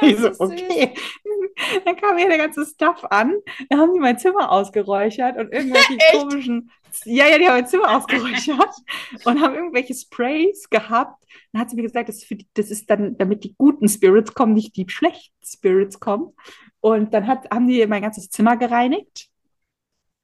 Ich 0.00 0.18
so, 0.18 0.30
okay. 0.38 0.94
Dann 1.84 1.96
kam 1.96 2.16
hier 2.16 2.28
der 2.28 2.38
ganze 2.38 2.64
Stuff 2.64 3.04
an. 3.04 3.34
Dann 3.68 3.80
haben 3.80 3.94
die 3.94 4.00
mein 4.00 4.18
Zimmer 4.18 4.50
ausgeräuchert 4.50 5.36
und 5.36 5.52
irgendwelche 5.52 5.98
komischen. 6.12 6.70
Ja, 7.04 7.26
ja, 7.26 7.38
die 7.38 7.46
haben 7.46 7.54
mein 7.54 7.66
Zimmer 7.66 7.96
ausgeräuchert 7.96 8.74
und 9.24 9.40
haben 9.40 9.54
irgendwelche 9.54 9.94
Sprays 9.94 10.68
gehabt. 10.70 11.24
Dann 11.52 11.62
hat 11.62 11.70
sie 11.70 11.76
mir 11.76 11.82
gesagt, 11.82 12.08
das 12.08 12.16
ist, 12.16 12.30
die, 12.30 12.48
das 12.54 12.70
ist 12.70 12.88
dann, 12.90 13.16
damit 13.16 13.44
die 13.44 13.54
guten 13.56 13.88
Spirits 13.88 14.34
kommen, 14.34 14.54
nicht 14.54 14.76
die 14.76 14.86
schlechten 14.88 15.34
Spirits 15.44 16.00
kommen. 16.00 16.34
Und 16.80 17.12
dann 17.14 17.26
hat, 17.26 17.50
haben 17.50 17.68
die 17.68 17.86
mein 17.86 18.02
ganzes 18.02 18.30
Zimmer 18.30 18.56
gereinigt. 18.56 19.28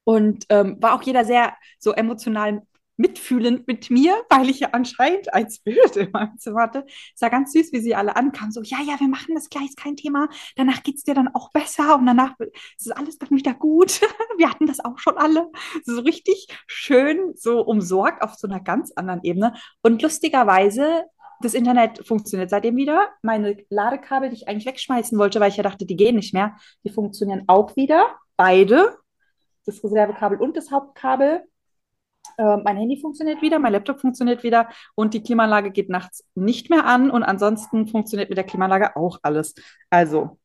Und 0.03 0.45
ähm, 0.49 0.77
war 0.81 0.95
auch 0.95 1.03
jeder 1.03 1.25
sehr 1.25 1.55
so 1.79 1.91
emotional 1.91 2.61
mitfühlend 2.97 3.67
mit 3.67 3.89
mir, 3.89 4.15
weil 4.29 4.49
ich 4.49 4.59
ja 4.59 4.69
anscheinend 4.71 5.33
ein 5.33 5.49
Spirit 5.49 5.95
in 5.95 6.11
meinem 6.11 6.37
Zimmer 6.37 6.63
hatte. 6.63 6.85
Es 7.15 7.21
war 7.21 7.29
ganz 7.29 7.53
süß, 7.53 7.71
wie 7.71 7.79
sie 7.79 7.95
alle 7.95 8.15
ankamen. 8.15 8.51
So, 8.51 8.61
ja, 8.61 8.79
ja, 8.81 8.99
wir 8.99 9.07
machen 9.07 9.35
das 9.35 9.49
gleich, 9.49 9.65
ist 9.65 9.77
kein 9.77 9.95
Thema. 9.95 10.27
Danach 10.55 10.83
geht 10.83 10.95
es 10.95 11.03
dir 11.03 11.13
dann 11.13 11.33
auch 11.33 11.51
besser 11.51 11.95
und 11.95 12.05
danach 12.05 12.33
ist 12.77 12.95
alles 12.95 13.17
dann 13.17 13.29
wieder 13.31 13.53
gut. 13.53 14.01
wir 14.37 14.49
hatten 14.49 14.67
das 14.67 14.83
auch 14.83 14.97
schon 14.97 15.17
alle. 15.17 15.49
So 15.85 16.01
richtig 16.01 16.47
schön, 16.65 17.33
so 17.35 17.61
umsorgt 17.61 18.21
auf 18.21 18.35
so 18.35 18.47
einer 18.47 18.59
ganz 18.59 18.91
anderen 18.91 19.23
Ebene. 19.23 19.53
Und 19.81 20.01
lustigerweise 20.01 21.05
das 21.39 21.53
Internet 21.53 22.05
funktioniert 22.05 22.49
seitdem 22.49 22.75
wieder. 22.77 23.09
Meine 23.21 23.57
Ladekabel, 23.69 24.29
die 24.29 24.35
ich 24.35 24.47
eigentlich 24.47 24.65
wegschmeißen 24.65 25.17
wollte, 25.17 25.39
weil 25.39 25.49
ich 25.49 25.57
ja 25.57 25.63
dachte, 25.63 25.85
die 25.85 25.95
gehen 25.95 26.15
nicht 26.15 26.33
mehr, 26.33 26.55
die 26.83 26.89
funktionieren 26.89 27.43
auch 27.47 27.75
wieder. 27.75 28.15
Beide. 28.35 28.97
Das 29.65 29.83
Reservekabel 29.83 30.39
und 30.39 30.57
das 30.57 30.71
Hauptkabel. 30.71 31.43
Äh, 32.37 32.57
mein 32.57 32.77
Handy 32.77 32.99
funktioniert 32.99 33.41
wieder, 33.41 33.59
mein 33.59 33.73
Laptop 33.73 33.99
funktioniert 33.99 34.43
wieder 34.43 34.69
und 34.95 35.13
die 35.13 35.23
Klimaanlage 35.23 35.71
geht 35.71 35.89
nachts 35.89 36.23
nicht 36.35 36.69
mehr 36.69 36.85
an 36.85 37.09
und 37.09 37.23
ansonsten 37.23 37.87
funktioniert 37.87 38.29
mit 38.29 38.37
der 38.37 38.45
Klimaanlage 38.45 38.95
auch 38.95 39.19
alles. 39.23 39.55
Also 39.89 40.37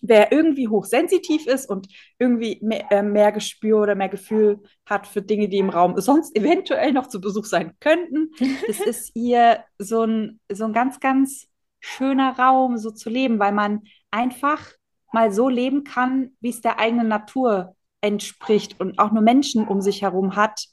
wer 0.00 0.32
irgendwie 0.32 0.68
hochsensitiv 0.68 1.46
ist 1.46 1.68
und 1.68 1.88
irgendwie 2.18 2.58
mehr, 2.62 2.90
äh, 2.90 3.02
mehr, 3.02 3.32
Gespür 3.32 3.80
oder 3.82 3.94
mehr 3.94 4.08
Gefühl 4.08 4.62
hat 4.84 5.06
für 5.06 5.22
Dinge, 5.22 5.48
die 5.48 5.58
im 5.58 5.70
Raum 5.70 5.98
sonst 6.00 6.36
eventuell 6.36 6.92
noch 6.92 7.06
zu 7.08 7.20
Besuch 7.20 7.44
sein 7.44 7.72
könnten, 7.80 8.30
das 8.66 8.80
ist 8.86 9.12
hier 9.14 9.64
so 9.78 10.04
ein, 10.04 10.40
so 10.50 10.64
ein 10.64 10.72
ganz, 10.72 11.00
ganz 11.00 11.48
schöner 11.80 12.38
Raum, 12.38 12.78
so 12.78 12.90
zu 12.90 13.10
leben, 13.10 13.38
weil 13.38 13.52
man 13.52 13.82
einfach 14.10 14.72
mal 15.12 15.32
so 15.32 15.48
leben 15.48 15.84
kann, 15.84 16.32
wie 16.40 16.50
es 16.50 16.60
der 16.60 16.78
eigenen 16.78 17.08
Natur 17.08 17.76
entspricht 18.00 18.78
und 18.80 18.98
auch 18.98 19.12
nur 19.12 19.22
Menschen 19.22 19.66
um 19.66 19.80
sich 19.80 20.02
herum 20.02 20.36
hat, 20.36 20.66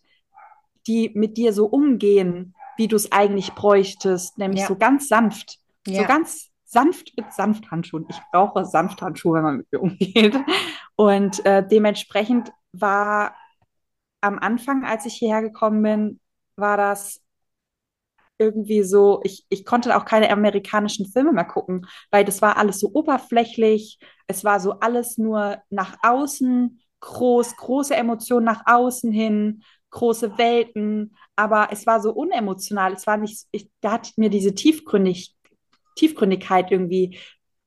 die 0.87 1.11
mit 1.13 1.37
dir 1.37 1.53
so 1.53 1.65
umgehen, 1.65 2.55
wie 2.77 2.87
du 2.87 2.95
es 2.95 3.11
eigentlich 3.11 3.53
bräuchtest, 3.53 4.37
nämlich 4.37 4.61
ja. 4.61 4.67
so 4.67 4.75
ganz 4.75 5.07
sanft, 5.07 5.59
ja. 5.87 6.01
so 6.01 6.07
ganz 6.07 6.49
sanft 6.65 7.13
mit 7.15 7.31
Sanfthandschuhen. 7.31 8.05
Ich 8.09 8.19
brauche 8.31 8.65
Sanfthandschuhe, 8.65 9.35
wenn 9.37 9.43
man 9.43 9.57
mit 9.57 9.71
mir 9.71 9.81
umgeht. 9.81 10.35
Und 10.95 11.45
äh, 11.45 11.65
dementsprechend 11.65 12.51
war 12.71 13.35
am 14.21 14.39
Anfang, 14.39 14.83
als 14.83 15.05
ich 15.05 15.15
hierher 15.15 15.41
gekommen 15.41 15.81
bin, 15.83 16.19
war 16.55 16.77
das 16.77 17.21
irgendwie 18.39 18.83
so, 18.83 19.21
ich, 19.23 19.45
ich 19.49 19.65
konnte 19.65 19.95
auch 19.95 20.05
keine 20.05 20.29
amerikanischen 20.31 21.05
Filme 21.05 21.31
mehr 21.31 21.45
gucken, 21.45 21.85
weil 22.09 22.25
das 22.25 22.41
war 22.41 22.57
alles 22.57 22.79
so 22.79 22.89
oberflächlich, 22.93 23.99
es 24.27 24.43
war 24.43 24.59
so 24.59 24.79
alles 24.79 25.17
nur 25.17 25.59
nach 25.69 25.97
außen 26.01 26.79
groß, 26.99 27.57
große 27.57 27.95
Emotionen 27.95 28.45
nach 28.45 28.63
außen 28.65 29.11
hin, 29.11 29.63
große 29.93 30.37
Welten, 30.37 31.15
aber 31.35 31.69
es 31.71 31.87
war 31.87 32.01
so 32.01 32.11
unemotional, 32.11 32.93
es 32.93 33.07
war 33.07 33.17
nicht, 33.17 33.47
ich, 33.51 33.69
da 33.81 33.93
hat 33.93 34.11
mir 34.17 34.29
diese 34.29 34.53
Tiefgründig, 34.53 35.35
Tiefgründigkeit 35.95 36.71
irgendwie 36.71 37.17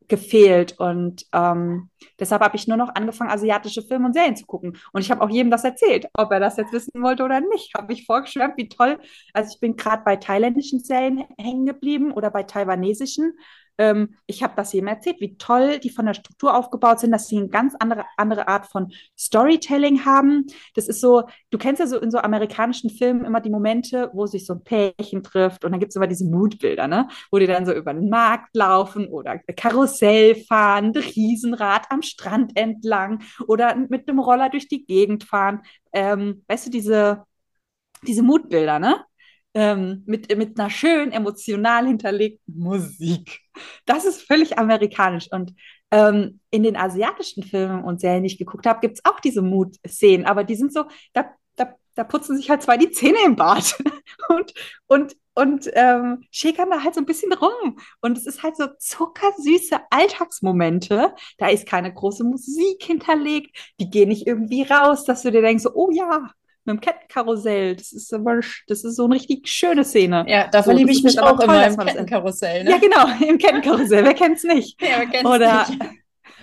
gefehlt. 0.09 0.79
Und 0.79 1.25
ähm, 1.33 1.91
deshalb 2.19 2.43
habe 2.43 2.57
ich 2.57 2.69
nur 2.69 2.77
noch 2.77 2.95
angefangen, 2.95 3.31
asiatische 3.31 3.83
Filme 3.83 4.07
und 4.07 4.15
Serien 4.15 4.37
zu 4.37 4.47
gucken. 4.47 4.77
Und 4.93 5.01
ich 5.01 5.11
habe 5.11 5.21
auch 5.23 5.31
jedem 5.31 5.51
das 5.51 5.65
erzählt, 5.65 6.07
ob 6.15 6.31
er 6.33 6.41
das 6.41 6.57
jetzt 6.57 6.73
wissen 6.73 7.03
wollte 7.03 7.25
oder 7.25 7.41
nicht. 7.41 7.75
Habe 7.77 7.93
ich 7.93 8.07
vorgeschwärmt, 8.07 8.57
wie 8.57 8.69
toll. 8.69 8.99
Also 9.33 9.53
ich 9.55 9.61
bin 9.61 9.77
gerade 9.77 10.03
bei 10.05 10.17
thailändischen 10.17 10.81
Serien 10.81 11.25
hängen 11.39 11.67
geblieben 11.67 12.13
oder 12.13 12.31
bei 12.31 12.43
taiwanesischen. 12.43 13.39
Ähm, 13.79 14.17
ich 14.27 14.43
habe 14.43 14.55
das 14.57 14.73
jedem 14.73 14.89
erzählt, 14.89 15.21
wie 15.21 15.37
toll 15.37 15.79
die 15.79 15.91
von 15.91 16.07
der 16.07 16.15
Struktur 16.15 16.57
aufgebaut 16.57 17.01
sind, 17.01 17.11
dass 17.13 17.29
sie 17.29 17.39
eine 17.39 17.49
ganz 17.49 17.75
andere, 17.79 18.05
andere 18.17 18.49
Art 18.49 18.67
von 18.67 18.93
Storytelling 19.19 20.05
haben. 20.05 20.47
Das 20.75 20.89
ist 20.89 21.01
so, 21.01 21.25
du 21.51 21.59
kennst 21.59 21.81
ja 21.81 21.87
so 21.87 21.99
in 21.99 22.11
so 22.11 22.19
amerikanischen 22.19 22.91
Filmen 22.91 23.25
immer 23.25 23.41
die 23.41 23.51
Momente, 23.51 24.11
wo 24.13 24.27
sich 24.27 24.47
so 24.47 24.55
ein 24.55 24.65
Pärchen 24.65 25.23
trifft 25.23 25.65
und 25.65 25.73
dann 25.73 25.81
gibt 25.81 25.91
es 25.91 25.97
immer 25.97 26.07
diese 26.07 26.25
Moodbilder, 26.27 26.89
ne? 26.89 27.09
wo 27.31 27.39
die 27.39 27.47
dann 27.47 27.67
so 27.67 27.73
über 27.73 27.93
den 27.93 28.09
Markt 28.09 28.55
laufen 28.55 29.09
oder 29.09 29.39
Karussell 29.39 30.35
fahren, 30.35 30.93
Riesenrad 30.97 31.91
am 31.91 32.03
Strand 32.03 32.57
entlang 32.57 33.23
oder 33.47 33.77
mit 33.77 34.09
dem 34.09 34.19
Roller 34.19 34.49
durch 34.51 34.69
die 34.69 34.85
Gegend 34.85 35.25
fahren. 35.25 35.63
Ähm, 35.93 36.45
weißt 36.49 36.67
du, 36.67 36.71
diese, 36.71 37.25
diese 38.03 38.23
Moodbilder, 38.23 38.79
ne? 38.79 39.05
Ähm, 39.57 40.03
mit, 40.05 40.37
mit 40.37 40.61
einer 40.61 40.69
schön 40.69 41.13
emotional 41.13 41.87
hinterlegten 41.87 42.59
Musik. 42.59 43.41
Das 43.87 44.05
ist 44.05 44.21
völlig 44.21 44.59
amerikanisch. 44.59 45.29
Und 45.33 45.55
ähm, 45.91 46.41
in 46.51 46.63
den 46.63 46.77
asiatischen 46.77 47.43
Filmen 47.43 47.83
und 47.83 47.99
Serien, 47.99 48.23
die 48.23 48.27
ich 48.27 48.39
geguckt 48.39 48.67
habe, 48.67 48.81
gibt 48.81 48.99
es 48.99 49.05
auch 49.07 49.19
diese 49.19 49.41
Mut-Szenen, 49.41 50.27
aber 50.27 50.45
die 50.45 50.57
sind 50.57 50.75
so, 50.75 50.85
da, 51.15 51.31
da, 51.57 51.75
da 51.95 52.05
putzen 52.05 52.37
sich 52.37 52.51
halt 52.51 52.63
zwei 52.63 52.77
die 52.77 52.91
Zähne 52.91 53.17
im 53.25 53.35
Bad 53.35 53.79
und, 54.29 54.53
und, 54.89 55.17
und 55.33 55.71
ähm, 55.73 56.25
schäkern 56.31 56.69
da 56.69 56.85
halt 56.85 56.95
so 56.95 57.01
ein 57.01 57.07
bisschen 57.07 57.33
rum. 57.33 57.79
Und 58.03 58.19
es 58.19 58.27
ist 58.27 58.43
halt 58.43 58.59
so 58.59 58.67
zuckersüße 58.79 59.79
Alltagsmomente. 59.89 61.15
Da 61.39 61.49
ist 61.49 61.67
keine 61.67 61.95
große 61.95 62.25
Musik 62.25 62.83
hinterlegt. 62.83 63.57
Die 63.81 63.89
gehen 63.89 64.11
nicht 64.11 64.27
irgendwie 64.27 64.65
raus, 64.65 65.05
dass 65.05 65.23
du 65.23 65.33
dir 65.33 65.41
denkst, 65.41 65.65
oh 65.73 65.91
ja, 65.91 66.31
mit 66.67 66.77
dem 66.77 66.81
Kettenkarussell. 66.81 67.77
Das 67.77 67.93
ist, 67.93 68.13
aber, 68.13 68.41
das 68.67 68.85
ist 68.85 68.97
so 68.97 69.05
eine 69.05 69.15
richtig 69.15 69.49
schöne 69.49 69.85
Szene. 69.85 70.25
Ja, 70.29 70.49
da 70.49 70.63
so, 70.63 70.71
verliebe 70.71 70.91
ich 70.91 71.03
mich 71.03 71.19
auch 71.21 71.39
toll, 71.39 71.45
immer 71.45 71.67
im 71.67 71.77
Kettenkarussell. 71.77 72.65
Ne? 72.65 72.71
Ja, 72.71 72.79
genau, 72.79 73.07
im 73.29 73.39
Kettenkarussell. 73.39 74.05
wer 74.05 74.15
kennt's 74.15 74.45
nicht? 74.45 74.81
Ja, 74.87 74.99
wer 74.99 75.07
kennt's 75.07 75.31
oder, 75.31 75.67
nicht? 75.69 75.83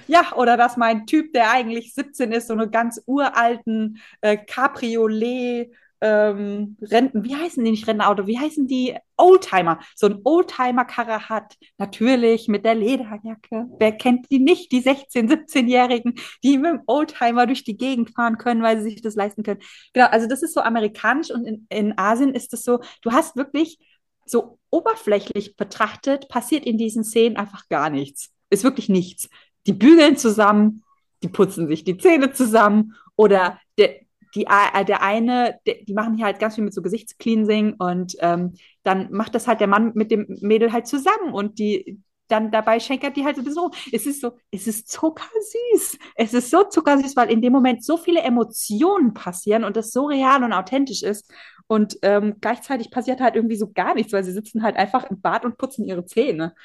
Ja, 0.08 0.34
oder 0.36 0.58
dass 0.58 0.78
mein 0.78 1.06
Typ, 1.06 1.34
der 1.34 1.52
eigentlich 1.52 1.94
17 1.94 2.32
ist, 2.32 2.48
so 2.48 2.54
eine 2.54 2.70
ganz 2.70 3.02
uralten 3.06 4.02
äh, 4.22 4.38
Cabriolet 4.38 5.72
ähm, 6.04 6.76
Renten, 6.82 7.24
wie 7.24 7.34
heißen 7.34 7.64
die 7.64 7.72
nicht 7.72 7.88
Rentenauto, 7.88 8.28
wie 8.28 8.38
heißen 8.38 8.68
die 8.68 8.94
Oldtimer? 9.16 9.80
So 9.96 10.08
ein 10.08 10.20
Oldtimer-Karre 10.26 11.30
hat, 11.30 11.56
natürlich 11.78 12.50
mit 12.50 12.66
der 12.66 12.76
Lederjacke. 12.76 13.68
Wer 13.80 13.94
kennt 13.94 14.30
die 14.30 14.40
nicht, 14.40 14.74
die 14.74 14.82
16-, 14.82 15.30
17-Jährigen, 15.30 16.16
die 16.44 16.58
mit 16.58 16.72
dem 16.72 16.82
Oldtimer 16.88 17.48
durch 17.48 17.64
die 17.64 17.78
Gegend 17.78 18.10
fahren 18.10 18.38
können, 18.38 18.62
weil 18.62 18.80
sie 18.80 18.90
sich 18.90 19.02
das 19.02 19.16
leisten 19.16 19.44
können. 19.44 19.62
Genau, 19.94 20.08
also 20.08 20.28
das 20.28 20.44
ist 20.44 20.54
so 20.54 20.60
amerikanisch 20.60 21.32
und 21.32 21.46
in, 21.46 21.68
in 21.70 21.98
Asien 21.98 22.36
ist 22.36 22.54
es 22.54 22.64
so, 22.64 22.82
du 23.02 23.14
hast 23.14 23.38
wirklich 23.38 23.80
so 24.26 24.60
oberflächlich 24.72 25.56
betrachtet, 25.56 26.28
passiert 26.28 26.66
in 26.66 26.78
diesen 26.78 27.06
Szenen 27.06 27.38
einfach 27.38 27.70
gar 27.70 27.90
nichts. 27.90 28.34
Ist 28.50 28.66
wirklich 28.66 28.90
nichts. 28.90 29.30
Die 29.68 29.74
bügeln 29.74 30.18
zusammen, 30.18 30.84
die 31.24 31.30
putzen 31.30 31.70
sich 31.70 31.86
die 31.86 31.98
Zähne 31.98 32.34
zusammen 32.34 32.94
oder 33.16 33.58
der, 33.78 34.03
die, 34.36 34.46
äh, 34.46 34.86
der 34.86 35.02
eine, 35.02 35.60
die 35.66 35.94
machen 35.94 36.16
hier 36.16 36.26
halt 36.26 36.40
ganz 36.40 36.56
viel 36.56 36.64
mit 36.64 36.74
so 36.74 36.82
Gesichtscleansing 36.82 37.76
und 37.78 38.16
ähm, 38.20 38.54
dann 38.84 39.12
macht 39.12 39.36
das 39.36 39.48
halt 39.48 39.60
der 39.60 39.68
Mann 39.68 39.92
mit 39.96 40.12
dem 40.12 40.26
Mädel 40.42 40.72
halt 40.72 40.88
zusammen 40.88 41.34
und 41.34 41.60
die 41.60 42.00
dann 42.28 42.52
dabei 42.52 42.80
schenkert 42.80 43.16
die 43.16 43.26
halt 43.26 43.36
so 43.36 43.42
ein 43.42 43.46
bisschen 43.46 43.62
rum. 43.62 43.72
Es 43.92 44.06
ist 44.06 44.22
so, 44.22 44.38
es 44.50 44.66
ist 44.66 44.90
zuckersüß. 44.90 46.00
Es 46.16 46.34
ist 46.34 46.50
so 46.50 46.64
zuckersüß, 46.64 47.16
weil 47.16 47.30
in 47.30 47.42
dem 47.42 47.54
Moment 47.54 47.84
so 47.84 47.98
viele 47.98 48.22
Emotionen 48.22 49.14
passieren 49.14 49.64
und 49.64 49.76
das 49.78 49.92
so 49.92 50.06
real 50.06 50.44
und 50.44 50.54
authentisch 50.54 51.04
ist. 51.04 51.32
Und 51.68 51.98
ähm, 52.02 52.38
gleichzeitig 52.42 52.92
passiert 52.92 53.22
halt 53.22 53.36
irgendwie 53.36 53.56
so 53.56 53.72
gar 53.72 53.94
nichts, 53.94 54.14
weil 54.14 54.24
sie 54.24 54.32
sitzen 54.32 54.64
halt 54.64 54.78
einfach 54.78 55.10
im 55.10 55.22
Bad 55.22 55.46
und 55.46 55.58
putzen 55.58 55.86
ihre 55.86 56.06
Zähne. 56.06 56.56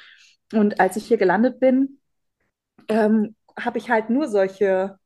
Und 0.53 0.79
als 0.79 0.95
ich 0.95 1.05
hier 1.05 1.17
gelandet 1.17 1.59
bin, 1.59 1.99
ähm, 2.87 3.35
habe 3.57 3.77
ich 3.77 3.89
halt 3.89 4.09
nur 4.09 4.27
solche 4.27 4.97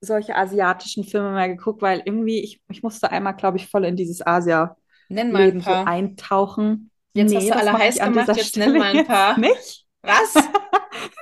solche 0.00 0.34
asiatischen 0.34 1.04
Filme 1.04 1.32
mehr 1.32 1.48
geguckt, 1.48 1.82
weil 1.82 2.02
irgendwie, 2.04 2.40
ich, 2.40 2.60
ich 2.70 2.82
musste 2.82 3.10
einmal, 3.10 3.34
glaube 3.36 3.58
ich, 3.58 3.68
voll 3.68 3.84
in 3.84 3.96
dieses 3.96 4.26
Asia-Leben 4.26 5.60
so 5.60 5.70
eintauchen. 5.70 6.90
Jetzt 7.12 7.30
nee, 7.30 7.36
hast 7.36 7.48
du 7.48 7.56
alle 7.56 7.72
heiß 7.72 7.98
gemacht, 7.98 8.28
jetzt 8.28 8.48
Stelle 8.48 8.72
nenn 8.72 8.78
mal 8.78 8.96
ein 8.96 9.06
paar. 9.06 9.38
Nicht? 9.38 9.86
Was? 10.02 10.34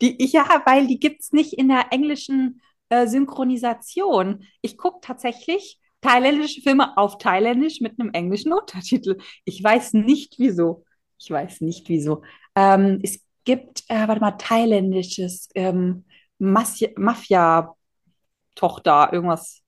die, 0.00 0.16
ja, 0.26 0.62
weil 0.64 0.86
die 0.86 0.98
gibt 0.98 1.20
es 1.20 1.32
nicht 1.32 1.52
in 1.52 1.68
der 1.68 1.86
englischen 1.90 2.60
äh, 2.88 3.06
Synchronisation. 3.06 4.44
Ich 4.62 4.78
gucke 4.78 5.00
tatsächlich 5.02 5.78
thailändische 6.00 6.62
Filme 6.62 6.96
auf 6.96 7.18
Thailändisch 7.18 7.80
mit 7.80 8.00
einem 8.00 8.10
englischen 8.12 8.52
Untertitel. 8.52 9.18
Ich 9.44 9.62
weiß 9.62 9.94
nicht 9.94 10.38
wieso. 10.38 10.84
Ich 11.18 11.30
weiß 11.30 11.60
nicht 11.60 11.88
wieso. 11.88 12.22
Ähm, 12.54 13.00
es 13.02 13.20
gibt, 13.44 13.84
äh, 13.88 14.06
warte 14.06 14.20
mal, 14.20 14.32
thailändisches 14.32 15.48
ähm, 15.54 16.04
Mafia-Tochter, 16.38 17.74
irgendwas. 19.12 19.60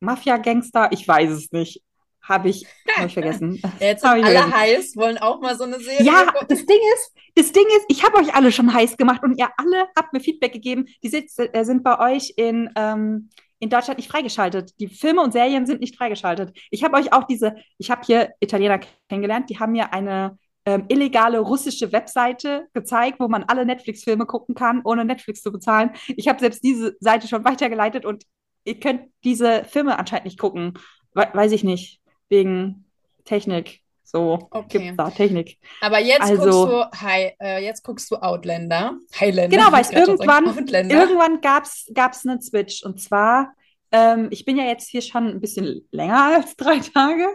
Mafia-Gangster, 0.00 0.90
ich 0.92 1.06
weiß 1.06 1.30
es 1.30 1.52
nicht. 1.52 1.82
Habe 2.22 2.50
ich, 2.50 2.66
hab 2.96 3.06
ich 3.06 3.14
vergessen. 3.14 3.60
Jetzt 3.80 4.00
sind 4.02 4.10
alle 4.10 4.22
vergessen. 4.24 4.54
heiß, 4.54 4.96
wollen 4.96 5.18
auch 5.18 5.40
mal 5.40 5.56
so 5.56 5.64
eine 5.64 5.80
Serie. 5.80 6.04
Ja, 6.04 6.26
gucken. 6.26 6.46
das 6.48 6.66
Ding 6.66 6.78
ist, 6.94 7.14
das 7.34 7.52
Ding 7.52 7.64
ist, 7.76 7.86
ich 7.88 8.04
habe 8.04 8.18
euch 8.18 8.34
alle 8.34 8.52
schon 8.52 8.72
heiß 8.72 8.96
gemacht 8.96 9.22
und 9.22 9.38
ihr 9.38 9.48
alle 9.56 9.88
habt 9.96 10.12
mir 10.12 10.20
Feedback 10.20 10.52
gegeben. 10.52 10.86
Die 11.02 11.08
sind, 11.08 11.30
äh, 11.36 11.64
sind 11.64 11.82
bei 11.82 11.98
euch 12.14 12.34
in, 12.36 12.70
ähm, 12.76 13.30
in 13.58 13.70
Deutschland 13.70 13.98
nicht 13.98 14.10
freigeschaltet. 14.10 14.78
Die 14.80 14.88
Filme 14.88 15.22
und 15.22 15.32
Serien 15.32 15.66
sind 15.66 15.80
nicht 15.80 15.96
freigeschaltet. 15.96 16.56
Ich 16.70 16.84
habe 16.84 16.96
euch 16.96 17.12
auch 17.12 17.24
diese, 17.24 17.54
ich 17.78 17.90
habe 17.90 18.02
hier 18.04 18.30
Italiener 18.40 18.80
kennengelernt, 19.08 19.50
die 19.50 19.58
haben 19.58 19.72
mir 19.72 19.92
eine 19.92 20.38
ähm, 20.66 20.84
illegale 20.88 21.38
russische 21.38 21.90
Webseite 21.92 22.66
gezeigt, 22.74 23.18
wo 23.20 23.28
man 23.28 23.44
alle 23.44 23.64
Netflix-Filme 23.64 24.26
gucken 24.26 24.54
kann, 24.54 24.82
ohne 24.84 25.04
Netflix 25.04 25.42
zu 25.42 25.50
bezahlen. 25.52 25.90
Ich 26.08 26.28
habe 26.28 26.38
selbst 26.40 26.62
diese 26.62 26.96
Seite 27.00 27.28
schon 27.28 27.44
weitergeleitet 27.44 28.04
und 28.04 28.24
ihr 28.64 28.78
könnt 28.78 29.02
diese 29.24 29.64
Filme 29.64 29.98
anscheinend 29.98 30.26
nicht 30.26 30.38
gucken. 30.38 30.74
we 31.14 31.26
weiß 31.32 31.52
ich 31.52 31.64
nicht, 31.64 32.00
wegen 32.28 32.84
Technik. 33.24 33.80
So 34.04 34.48
Okay. 34.50 34.78
gibt's 34.78 34.96
da 34.96 35.10
Technik. 35.10 35.58
Aber 35.80 35.98
jetzt 36.00 36.22
Also- 36.22 36.66
guckst 36.66 36.94
du, 36.94 37.00
Hi, 37.06 37.30
äh, 37.40 37.64
jetzt 37.64 37.82
guckst 37.84 38.10
du 38.10 38.16
Outlander. 38.16 38.98
Highlander. 39.18 39.56
Genau, 39.56 39.72
weil 39.72 39.84
sagen. 39.84 39.96
irgendwann, 39.98 40.46
irgendwann 40.90 41.40
gab's 41.40 41.88
gab's 41.94 42.26
einen 42.26 42.40
Switch. 42.42 42.84
Und 42.84 43.00
zwar, 43.00 43.54
ähm, 43.92 44.28
ich 44.30 44.44
bin 44.44 44.56
ja 44.56 44.64
jetzt 44.64 44.88
hier 44.88 45.02
schon 45.02 45.26
ein 45.26 45.40
bisschen 45.40 45.86
länger 45.90 46.36
als 46.36 46.56
drei 46.56 46.78
Tage 46.80 47.26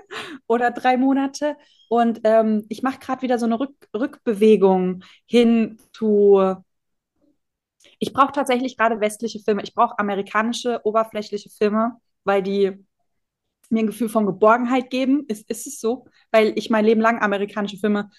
oder 0.48 0.72
drei 0.72 0.98
Monate. 0.98 1.58
Und 1.90 2.22
ähm, 2.24 2.66
ich 2.70 2.82
mache 2.84 3.00
gerade 3.00 3.22
wieder 3.22 3.38
so 3.40 3.46
eine 3.46 3.60
Rück 3.60 3.76
Rückbewegung 3.96 5.04
hin 5.26 5.80
zu. 5.94 6.56
Ich 8.00 8.14
brauche 8.14 8.32
tatsächlich 8.32 8.78
gerade 8.78 9.00
westliche 9.00 9.40
Filme. 9.40 9.64
Ich 9.64 9.74
brauche 9.74 9.98
amerikanische, 10.00 10.82
oberflächliche 10.84 11.50
Filme, 11.50 11.98
weil 12.24 12.44
die 12.44 12.86
mir 13.70 13.80
ein 13.84 13.88
Gefühl 13.88 14.10
von 14.10 14.26
Geborgenheit 14.26 14.90
geben. 14.90 15.26
Ist, 15.28 15.50
ist 15.50 15.68
es 15.68 15.80
so? 15.80 16.08
Weil 16.32 16.54
ich 16.56 16.70
mein 16.70 16.86
Leben 16.86 17.02
lang 17.02 17.22
amerikanische 17.22 17.78
Filme 17.78 18.10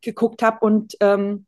geguckt 0.00 0.42
habe 0.42 0.58
und 0.60 0.96
ähm, 1.00 1.46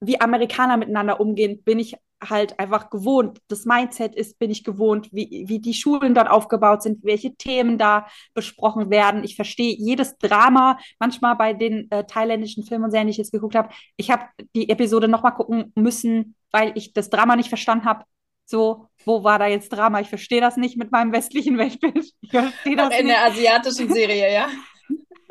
wie 0.00 0.20
Amerikaner 0.20 0.76
miteinander 0.76 1.20
umgehen, 1.20 1.62
bin 1.62 1.78
ich 1.78 1.96
halt 2.22 2.58
einfach 2.58 2.90
gewohnt. 2.90 3.40
Das 3.48 3.64
Mindset 3.64 4.14
ist, 4.14 4.38
bin 4.38 4.50
ich 4.50 4.64
gewohnt, 4.64 5.08
wie, 5.12 5.44
wie 5.46 5.58
die 5.58 5.74
Schulen 5.74 6.14
dort 6.14 6.30
aufgebaut 6.30 6.82
sind, 6.82 7.04
welche 7.04 7.34
Themen 7.36 7.78
da 7.78 8.06
besprochen 8.34 8.90
werden. 8.90 9.22
Ich 9.24 9.36
verstehe 9.36 9.74
jedes 9.76 10.16
Drama, 10.18 10.78
manchmal 10.98 11.36
bei 11.36 11.52
den 11.52 11.90
äh, 11.90 12.04
thailändischen 12.04 12.64
Filmen 12.64 12.84
und 12.84 12.90
Serien, 12.90 13.08
die 13.08 13.12
ich 13.12 13.18
jetzt 13.18 13.32
geguckt 13.32 13.54
habe. 13.54 13.68
Ich 13.96 14.10
habe 14.10 14.24
die 14.54 14.68
Episode 14.68 15.08
nochmal 15.08 15.34
gucken 15.34 15.72
müssen, 15.74 16.34
weil 16.52 16.72
ich 16.74 16.92
das 16.92 17.10
Drama 17.10 17.36
nicht 17.36 17.48
verstanden 17.48 17.84
habe. 17.84 18.04
So, 18.46 18.88
wo 19.04 19.24
war 19.24 19.38
da 19.38 19.46
jetzt 19.46 19.70
Drama? 19.70 20.00
Ich 20.00 20.08
verstehe 20.08 20.40
das 20.40 20.56
nicht 20.56 20.76
mit 20.76 20.92
meinem 20.92 21.12
westlichen 21.12 21.58
Weltbild. 21.58 22.12
Ich 22.20 22.30
verstehe 22.30 22.76
das 22.76 22.96
In 22.98 23.06
nicht. 23.06 23.16
der 23.16 23.24
asiatischen 23.24 23.92
Serie, 23.92 24.32
ja. 24.32 24.48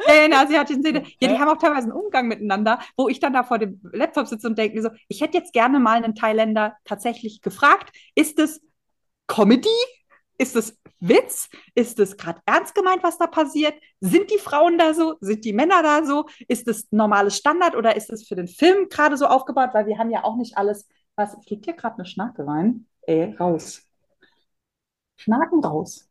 Der 0.08 0.40
asiatischen 0.40 0.82
Szene. 0.82 1.04
Ja, 1.20 1.30
die 1.30 1.40
haben 1.40 1.50
auch 1.50 1.58
teilweise 1.58 1.84
einen 1.84 1.94
Umgang 1.94 2.28
miteinander, 2.28 2.80
wo 2.98 3.10
ich 3.10 3.20
dann 3.20 3.34
da 3.34 3.44
vor 3.44 3.60
dem 3.60 3.80
Laptop 3.92 4.28
sitze 4.28 4.48
und 4.48 4.58
denke 4.58 4.76
mir 4.76 4.84
so, 4.84 4.90
ich 5.08 5.22
hätte 5.22 5.38
jetzt 5.38 5.54
gerne 5.54 5.80
mal 5.80 6.04
einen 6.04 6.16
Thailänder 6.16 6.76
tatsächlich 6.84 7.42
gefragt, 7.42 7.96
ist 8.16 8.40
es 8.40 8.62
Comedy? 9.28 9.70
Ist 10.38 10.56
es 10.56 10.78
Witz? 11.00 11.50
Ist 11.76 12.00
es 12.00 12.18
gerade 12.18 12.42
ernst 12.46 12.76
gemeint, 12.76 13.04
was 13.04 13.18
da 13.18 13.28
passiert? 13.28 13.74
Sind 14.02 14.32
die 14.32 14.38
Frauen 14.38 14.78
da 14.78 14.94
so? 14.94 15.16
Sind 15.22 15.46
die 15.46 15.54
Männer 15.54 15.82
da 15.82 16.04
so? 16.04 16.26
Ist 16.48 16.68
es 16.68 16.92
normales 16.92 17.38
Standard 17.38 17.76
oder 17.76 17.96
ist 17.96 18.10
es 18.10 18.28
für 18.28 18.36
den 18.36 18.48
Film 18.48 18.90
gerade 18.90 19.18
so 19.18 19.28
aufgebaut? 19.28 19.70
Weil 19.74 19.88
wir 19.88 19.98
haben 19.98 20.12
ja 20.12 20.24
auch 20.24 20.36
nicht 20.36 20.58
alles, 20.58 20.88
was, 21.16 21.38
fliegt 21.46 21.66
hier 21.66 21.74
gerade 21.76 21.96
eine 21.96 22.06
Schnake 22.06 22.46
rein? 22.46 22.88
Ey, 23.02 23.34
raus. 23.36 23.82
Schnaken 25.18 25.64
raus. 25.64 26.05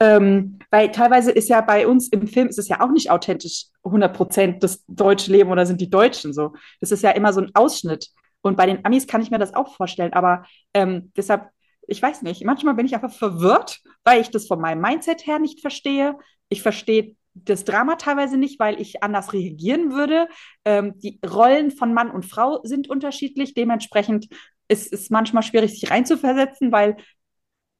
Ähm, 0.00 0.58
weil 0.70 0.90
teilweise 0.90 1.30
ist 1.30 1.48
ja 1.48 1.60
bei 1.60 1.86
uns 1.86 2.08
im 2.08 2.26
Film 2.26 2.48
ist 2.48 2.58
es 2.58 2.68
ja 2.68 2.80
auch 2.80 2.90
nicht 2.90 3.10
authentisch 3.10 3.66
100% 3.84 4.58
das 4.58 4.84
deutsche 4.88 5.30
Leben 5.30 5.50
oder 5.50 5.66
sind 5.66 5.80
die 5.80 5.90
Deutschen 5.90 6.32
so. 6.32 6.52
Das 6.80 6.90
ist 6.90 7.02
ja 7.02 7.10
immer 7.10 7.32
so 7.32 7.40
ein 7.40 7.50
Ausschnitt. 7.54 8.08
Und 8.42 8.56
bei 8.56 8.66
den 8.66 8.84
Amis 8.84 9.06
kann 9.06 9.22
ich 9.22 9.30
mir 9.30 9.38
das 9.38 9.54
auch 9.54 9.74
vorstellen. 9.74 10.12
Aber 10.12 10.44
ähm, 10.74 11.12
deshalb, 11.16 11.48
ich 11.86 12.02
weiß 12.02 12.22
nicht, 12.22 12.44
manchmal 12.44 12.74
bin 12.74 12.86
ich 12.86 12.94
einfach 12.94 13.12
verwirrt, 13.12 13.80
weil 14.04 14.20
ich 14.20 14.30
das 14.30 14.46
von 14.46 14.60
meinem 14.60 14.80
Mindset 14.80 15.26
her 15.26 15.38
nicht 15.38 15.60
verstehe. 15.60 16.16
Ich 16.48 16.60
verstehe 16.60 17.16
das 17.34 17.64
Drama 17.64 17.96
teilweise 17.96 18.36
nicht, 18.36 18.60
weil 18.60 18.80
ich 18.80 19.02
anders 19.02 19.32
reagieren 19.32 19.92
würde. 19.92 20.28
Ähm, 20.64 20.98
die 20.98 21.20
Rollen 21.26 21.70
von 21.70 21.94
Mann 21.94 22.10
und 22.10 22.26
Frau 22.26 22.60
sind 22.64 22.88
unterschiedlich. 22.88 23.54
Dementsprechend 23.54 24.28
ist 24.68 24.92
es 24.92 25.10
manchmal 25.10 25.42
schwierig, 25.42 25.72
sich 25.72 25.90
reinzuversetzen, 25.90 26.72
weil 26.72 26.96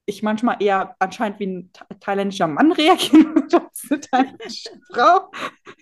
ich 0.06 0.22
manchmal 0.22 0.56
eher 0.60 0.94
anscheinend 0.98 1.40
wie 1.40 1.46
ein 1.46 1.70
tha- 1.72 1.86
thailändischer 2.00 2.46
Mann 2.48 2.72
reagieren 2.72 3.34
würde 3.34 3.62
als 3.62 3.86
eine 3.90 4.00
thailändische 4.00 4.70
Frau. 4.92 5.30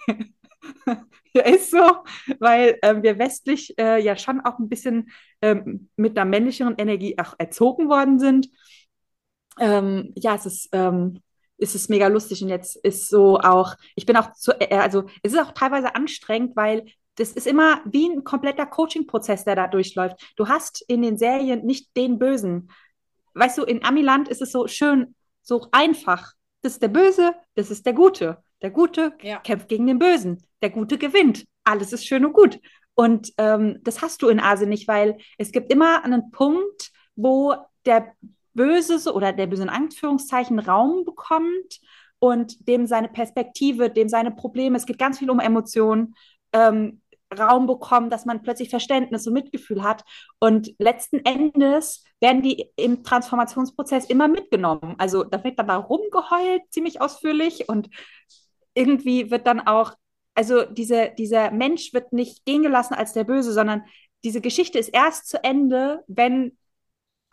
ja, 1.35 1.43
ist 1.45 1.71
so, 1.71 2.05
weil 2.39 2.79
ähm, 2.83 3.03
wir 3.03 3.19
westlich 3.19 3.79
äh, 3.79 4.03
ja 4.03 4.17
schon 4.17 4.41
auch 4.41 4.59
ein 4.59 4.69
bisschen 4.69 5.11
ähm, 5.41 5.89
mit 5.97 6.17
einer 6.19 6.29
männlicheren 6.29 6.75
Energie 6.79 7.19
auch 7.19 7.35
erzogen 7.39 7.89
worden 7.89 8.19
sind. 8.19 8.49
Ähm, 9.61 10.13
ja, 10.17 10.35
es 10.35 10.47
ist, 10.47 10.69
ähm, 10.73 11.21
es 11.59 11.75
ist 11.75 11.91
mega 11.91 12.07
lustig 12.09 12.43
und 12.43 12.49
jetzt 12.49 12.77
ist 12.77 13.09
so 13.09 13.39
auch, 13.39 13.75
ich 13.95 14.07
bin 14.07 14.17
auch 14.17 14.33
zu, 14.33 14.53
äh, 14.61 14.77
also 14.77 15.05
es 15.23 15.33
ist 15.33 15.39
auch 15.41 15.53
teilweise 15.53 15.95
anstrengend, 15.95 16.57
weil 16.57 16.87
das 17.17 17.33
ist 17.33 17.47
immer 17.47 17.81
wie 17.85 18.09
ein 18.09 18.25
kompletter 18.25 18.65
Coaching-Prozess, 18.67 19.45
der 19.45 19.57
da 19.57 19.69
durchläuft. 19.69 20.33
Du 20.37 20.49
hast 20.49 20.83
in 20.89 21.03
den 21.03 21.19
Serien 21.19 21.65
nicht 21.67 21.95
den 21.97 22.19
Bösen, 22.19 22.71
weißt 23.35 23.59
du, 23.59 23.65
in 23.65 23.85
Amiland 23.85 24.29
ist 24.29 24.43
es 24.43 24.53
so 24.53 24.67
schön, 24.67 25.15
so 25.43 25.69
einfach. 25.73 26.33
Das 26.63 26.75
ist 26.75 26.83
der 26.83 26.89
Böse, 26.89 27.35
das 27.55 27.71
ist 27.71 27.85
der 27.87 27.93
Gute. 27.93 28.39
Der 28.63 28.71
Gute 28.71 29.15
Ja. 29.23 29.39
kämpft 29.41 29.69
gegen 29.69 29.87
den 29.87 29.99
Bösen. 29.99 30.45
Der 30.63 30.71
Gute 30.71 30.97
gewinnt. 30.99 31.45
Alles 31.65 31.93
ist 31.93 32.07
schön 32.07 32.25
und 32.25 32.33
gut. 32.33 32.61
Und 32.95 33.33
ähm, 33.39 33.79
das 33.83 34.03
hast 34.03 34.23
du 34.23 34.29
in 34.29 34.41
Asien 34.41 34.69
nicht, 34.69 34.87
weil 34.87 35.19
es 35.39 35.51
gibt 35.53 35.73
immer 35.73 36.05
einen 36.05 36.31
Punkt, 36.31 36.93
wo 37.17 37.55
der 37.85 38.13
Böse 38.55 38.99
so, 38.99 39.15
oder 39.15 39.33
der 39.33 39.47
Böse 39.47 39.63
in 39.63 39.69
Anführungszeichen 39.69 40.59
Raum 40.59 41.05
bekommt 41.05 41.81
und 42.19 42.69
dem 42.69 42.87
seine 42.87 43.09
Perspektive, 43.09 43.91
dem 43.91 44.09
seine 44.09 44.31
Probleme, 44.31 44.77
es 44.77 44.87
geht 44.87 44.99
ganz 44.99 45.19
viel 45.19 45.31
um 45.31 45.41
Emotionen, 45.41 46.15
ähm, 46.53 47.02
Raum 47.39 47.67
bekommen, 47.67 48.11
dass 48.11 48.25
man 48.25 48.43
plötzlich 48.43 48.71
Verständnis 48.71 49.27
und 49.27 49.35
Mitgefühl 49.35 49.83
hat. 49.83 50.05
Und 50.41 50.75
letzten 50.79 51.25
Endes 51.25 52.05
werden 52.21 52.43
die 52.43 52.71
im 52.77 53.03
Transformationsprozess 53.03 54.07
immer 54.07 54.29
mitgenommen. 54.29 54.95
Also 54.99 55.25
da 55.25 55.43
wird 55.43 55.59
dann 55.59 55.69
da 55.69 55.77
rumgeheult, 55.77 56.63
ziemlich 56.71 57.01
ausführlich 57.01 57.69
und 57.69 57.89
irgendwie 58.75 59.31
wird 59.31 59.47
dann 59.47 59.61
auch, 59.61 59.95
also 60.35 60.65
diese, 60.65 61.13
dieser 61.19 61.51
Mensch 61.51 61.93
wird 61.93 62.13
nicht 62.13 62.45
gehen 62.45 62.63
gelassen 62.63 62.95
als 62.95 63.13
der 63.13 63.25
Böse, 63.25 63.53
sondern 63.53 63.85
diese 64.25 64.41
Geschichte 64.41 64.79
ist 64.79 64.89
erst 64.89 65.29
zu 65.29 65.43
Ende, 65.43 66.05
wenn 66.07 66.57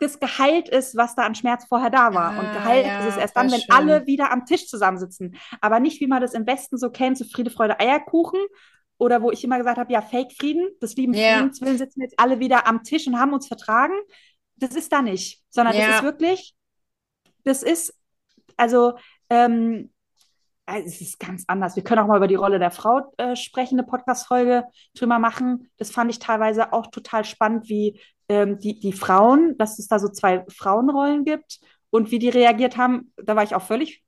das 0.00 0.18
geheilt 0.18 0.68
ist, 0.68 0.96
was 0.96 1.14
da 1.14 1.22
an 1.22 1.34
Schmerz 1.34 1.66
vorher 1.66 1.90
da 1.90 2.14
war. 2.14 2.32
Ah, 2.32 2.40
und 2.40 2.52
geheilt 2.52 2.86
ja, 2.86 3.00
ist 3.00 3.14
es 3.14 3.16
erst 3.18 3.36
dann, 3.36 3.50
wenn 3.52 3.60
schön. 3.60 3.70
alle 3.70 4.06
wieder 4.06 4.32
am 4.32 4.46
Tisch 4.46 4.66
zusammensitzen. 4.66 5.36
Aber 5.60 5.78
nicht, 5.78 6.00
wie 6.00 6.06
man 6.06 6.22
das 6.22 6.34
im 6.34 6.46
Westen 6.46 6.78
so 6.78 6.90
kennt, 6.90 7.18
so 7.18 7.24
Friede, 7.24 7.50
Freude, 7.50 7.78
Eierkuchen. 7.78 8.40
Oder 9.00 9.22
wo 9.22 9.30
ich 9.30 9.42
immer 9.42 9.56
gesagt 9.58 9.78
habe, 9.78 9.92
ja, 9.92 10.02
Fake 10.02 10.32
Frieden, 10.38 10.68
des 10.82 10.94
lieben 10.94 11.14
Ja. 11.14 11.38
Friedens 11.38 11.60
willen 11.62 11.78
sitzen 11.78 12.02
jetzt 12.02 12.18
alle 12.20 12.38
wieder 12.38 12.66
am 12.66 12.84
Tisch 12.84 13.06
und 13.06 13.18
haben 13.18 13.32
uns 13.32 13.48
vertragen. 13.48 13.94
Das 14.56 14.76
ist 14.76 14.92
da 14.92 15.00
nicht, 15.00 15.42
sondern 15.48 15.74
Ja. 15.74 15.86
das 15.86 15.96
ist 15.96 16.02
wirklich, 16.02 16.54
das 17.44 17.62
ist, 17.62 17.94
also, 18.58 18.92
ähm, 19.30 19.90
also 20.66 20.86
es 20.86 21.00
ist 21.00 21.18
ganz 21.18 21.44
anders. 21.48 21.76
Wir 21.76 21.82
können 21.82 22.00
auch 22.02 22.06
mal 22.06 22.18
über 22.18 22.28
die 22.28 22.34
Rolle 22.34 22.58
der 22.58 22.70
Frau 22.70 23.12
äh, 23.16 23.34
sprechen, 23.36 23.78
eine 23.80 23.88
Podcast-Folge 23.88 24.64
drüber 24.94 25.18
machen. 25.18 25.70
Das 25.78 25.90
fand 25.90 26.10
ich 26.10 26.18
teilweise 26.18 26.72
auch 26.74 26.88
total 26.88 27.24
spannend, 27.24 27.68
wie 27.70 27.98
ähm, 28.28 28.58
die, 28.58 28.78
die 28.78 28.92
Frauen, 28.92 29.56
dass 29.56 29.78
es 29.78 29.88
da 29.88 29.98
so 29.98 30.08
zwei 30.08 30.44
Frauenrollen 30.48 31.24
gibt 31.24 31.60
und 31.88 32.10
wie 32.10 32.18
die 32.18 32.28
reagiert 32.28 32.76
haben. 32.76 33.12
Da 33.16 33.34
war 33.34 33.42
ich 33.44 33.54
auch 33.54 33.62
völlig 33.62 34.04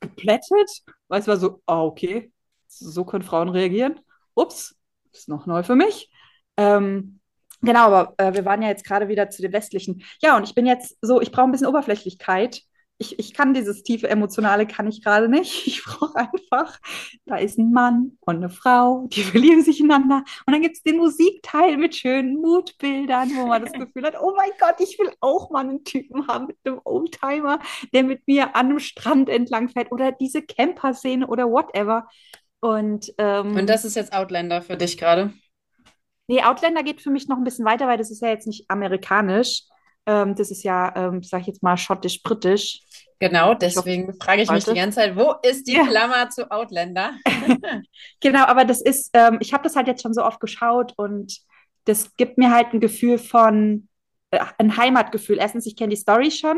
geplättet, 0.00 0.82
weil 1.08 1.20
es 1.20 1.28
war 1.28 1.36
so, 1.36 1.62
ah, 1.66 1.82
okay, 1.84 2.32
so 2.78 3.04
können 3.04 3.24
Frauen 3.24 3.48
reagieren. 3.48 4.00
Ups, 4.34 4.76
ist 5.12 5.28
noch 5.28 5.46
neu 5.46 5.62
für 5.62 5.76
mich. 5.76 6.10
Ähm, 6.56 7.20
genau, 7.60 7.86
aber 7.86 8.14
äh, 8.18 8.34
wir 8.34 8.44
waren 8.44 8.62
ja 8.62 8.68
jetzt 8.68 8.84
gerade 8.84 9.08
wieder 9.08 9.30
zu 9.30 9.42
den 9.42 9.52
westlichen. 9.52 10.04
Ja, 10.22 10.36
und 10.36 10.44
ich 10.44 10.54
bin 10.54 10.66
jetzt 10.66 10.96
so, 11.00 11.20
ich 11.20 11.32
brauche 11.32 11.46
ein 11.46 11.52
bisschen 11.52 11.66
Oberflächlichkeit. 11.66 12.62
Ich, 12.96 13.18
ich 13.18 13.34
kann 13.34 13.54
dieses 13.54 13.82
tiefe 13.82 14.08
Emotionale, 14.08 14.68
kann 14.68 14.86
ich 14.86 15.02
gerade 15.02 15.28
nicht. 15.28 15.66
Ich 15.66 15.82
brauche 15.84 16.16
einfach, 16.16 16.78
da 17.26 17.36
ist 17.36 17.58
ein 17.58 17.72
Mann 17.72 18.16
und 18.20 18.36
eine 18.36 18.50
Frau, 18.50 19.06
die 19.08 19.22
verlieben 19.24 19.62
sich 19.62 19.80
ineinander. 19.80 20.24
Und 20.46 20.52
dann 20.52 20.62
gibt 20.62 20.76
es 20.76 20.82
den 20.82 20.98
Musikteil 20.98 21.76
mit 21.76 21.96
schönen 21.96 22.40
Mutbildern, 22.40 23.30
wo 23.34 23.46
man 23.46 23.64
das 23.64 23.72
Gefühl 23.72 24.04
hat, 24.04 24.14
oh 24.20 24.34
mein 24.36 24.50
Gott, 24.60 24.76
ich 24.78 24.98
will 24.98 25.10
auch 25.20 25.50
mal 25.50 25.64
einen 25.64 25.84
Typen 25.84 26.28
haben 26.28 26.46
mit 26.46 26.56
einem 26.64 26.80
Oldtimer, 26.84 27.58
der 27.92 28.04
mit 28.04 28.26
mir 28.26 28.54
an 28.54 28.66
einem 28.66 28.78
Strand 28.78 29.28
entlang 29.28 29.68
fährt 29.68 29.90
oder 29.90 30.12
diese 30.12 30.42
Camper-Szene 30.42 31.26
oder 31.26 31.50
whatever. 31.50 32.06
Und, 32.64 33.12
ähm, 33.18 33.54
Und 33.58 33.66
das 33.68 33.84
ist 33.84 33.94
jetzt 33.94 34.14
Outlander 34.14 34.62
für 34.62 34.78
dich 34.78 34.96
gerade. 34.96 35.34
Nee, 36.28 36.42
Outlander 36.42 36.82
geht 36.82 37.02
für 37.02 37.10
mich 37.10 37.28
noch 37.28 37.36
ein 37.36 37.44
bisschen 37.44 37.66
weiter, 37.66 37.86
weil 37.86 37.98
das 37.98 38.10
ist 38.10 38.22
ja 38.22 38.28
jetzt 38.28 38.46
nicht 38.46 38.70
amerikanisch. 38.70 39.64
Ähm, 40.06 40.34
das 40.34 40.50
ist 40.50 40.62
ja, 40.62 40.94
ähm, 40.96 41.22
sag 41.22 41.42
ich 41.42 41.48
jetzt 41.48 41.62
mal, 41.62 41.76
schottisch-britisch. 41.76 42.80
Genau, 43.20 43.52
deswegen 43.52 44.14
frage 44.14 44.42
ich 44.42 44.50
mich 44.50 44.64
die 44.64 44.74
ganze 44.74 44.96
Zeit, 45.00 45.14
wo 45.16 45.34
ist 45.42 45.66
die 45.66 45.74
Ja. 45.74 45.84
Klammer 45.86 46.30
zu 46.30 46.50
Outlander? 46.50 47.12
Genau, 48.20 48.44
aber 48.46 48.64
das 48.64 48.80
ist, 48.80 49.10
ähm, 49.12 49.36
ich 49.40 49.52
habe 49.52 49.62
das 49.64 49.76
halt 49.76 49.86
jetzt 49.86 50.02
schon 50.02 50.14
so 50.14 50.24
oft 50.24 50.40
geschaut 50.40 50.94
und 50.96 51.38
das 51.84 52.16
gibt 52.16 52.38
mir 52.38 52.50
halt 52.50 52.72
ein 52.72 52.80
Gefühl 52.80 53.18
von, 53.18 53.88
äh, 54.30 54.40
ein 54.56 54.78
Heimatgefühl. 54.78 55.36
Erstens, 55.38 55.66
ich 55.66 55.76
kenne 55.76 55.90
die 55.90 56.00
Story 56.00 56.30
schon, 56.30 56.56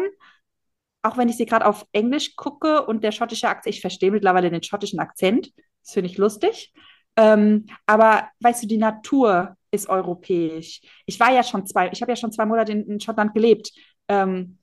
auch 1.02 1.16
wenn 1.16 1.28
ich 1.28 1.36
sie 1.36 1.46
gerade 1.46 1.66
auf 1.66 1.86
Englisch 1.92 2.36
gucke 2.36 2.84
und 2.86 3.04
der 3.04 3.12
schottische 3.12 3.48
Akzent, 3.48 3.74
ich 3.74 3.80
verstehe 3.80 4.10
mittlerweile 4.10 4.50
den 4.50 4.62
schottischen 4.62 4.98
Akzent, 4.98 5.50
das 5.86 5.94
finde 5.94 6.10
ich 6.10 6.18
lustig. 6.18 6.72
Ähm, 7.16 7.66
aber 7.86 8.28
weißt 8.40 8.64
du, 8.64 8.66
die 8.66 8.76
Natur 8.76 9.56
ist 9.70 9.88
europäisch. 9.88 10.80
Ich 11.06 11.18
war 11.20 11.32
ja 11.32 11.44
schon 11.44 11.64
zwei, 11.66 11.90
ich 11.92 12.02
habe 12.02 12.10
ja 12.12 12.16
schon 12.16 12.32
zwei 12.32 12.44
Monate 12.44 12.72
in, 12.72 12.84
in 12.86 13.00
Schottland 13.00 13.34
gelebt. 13.34 13.70
Ähm, 14.08 14.58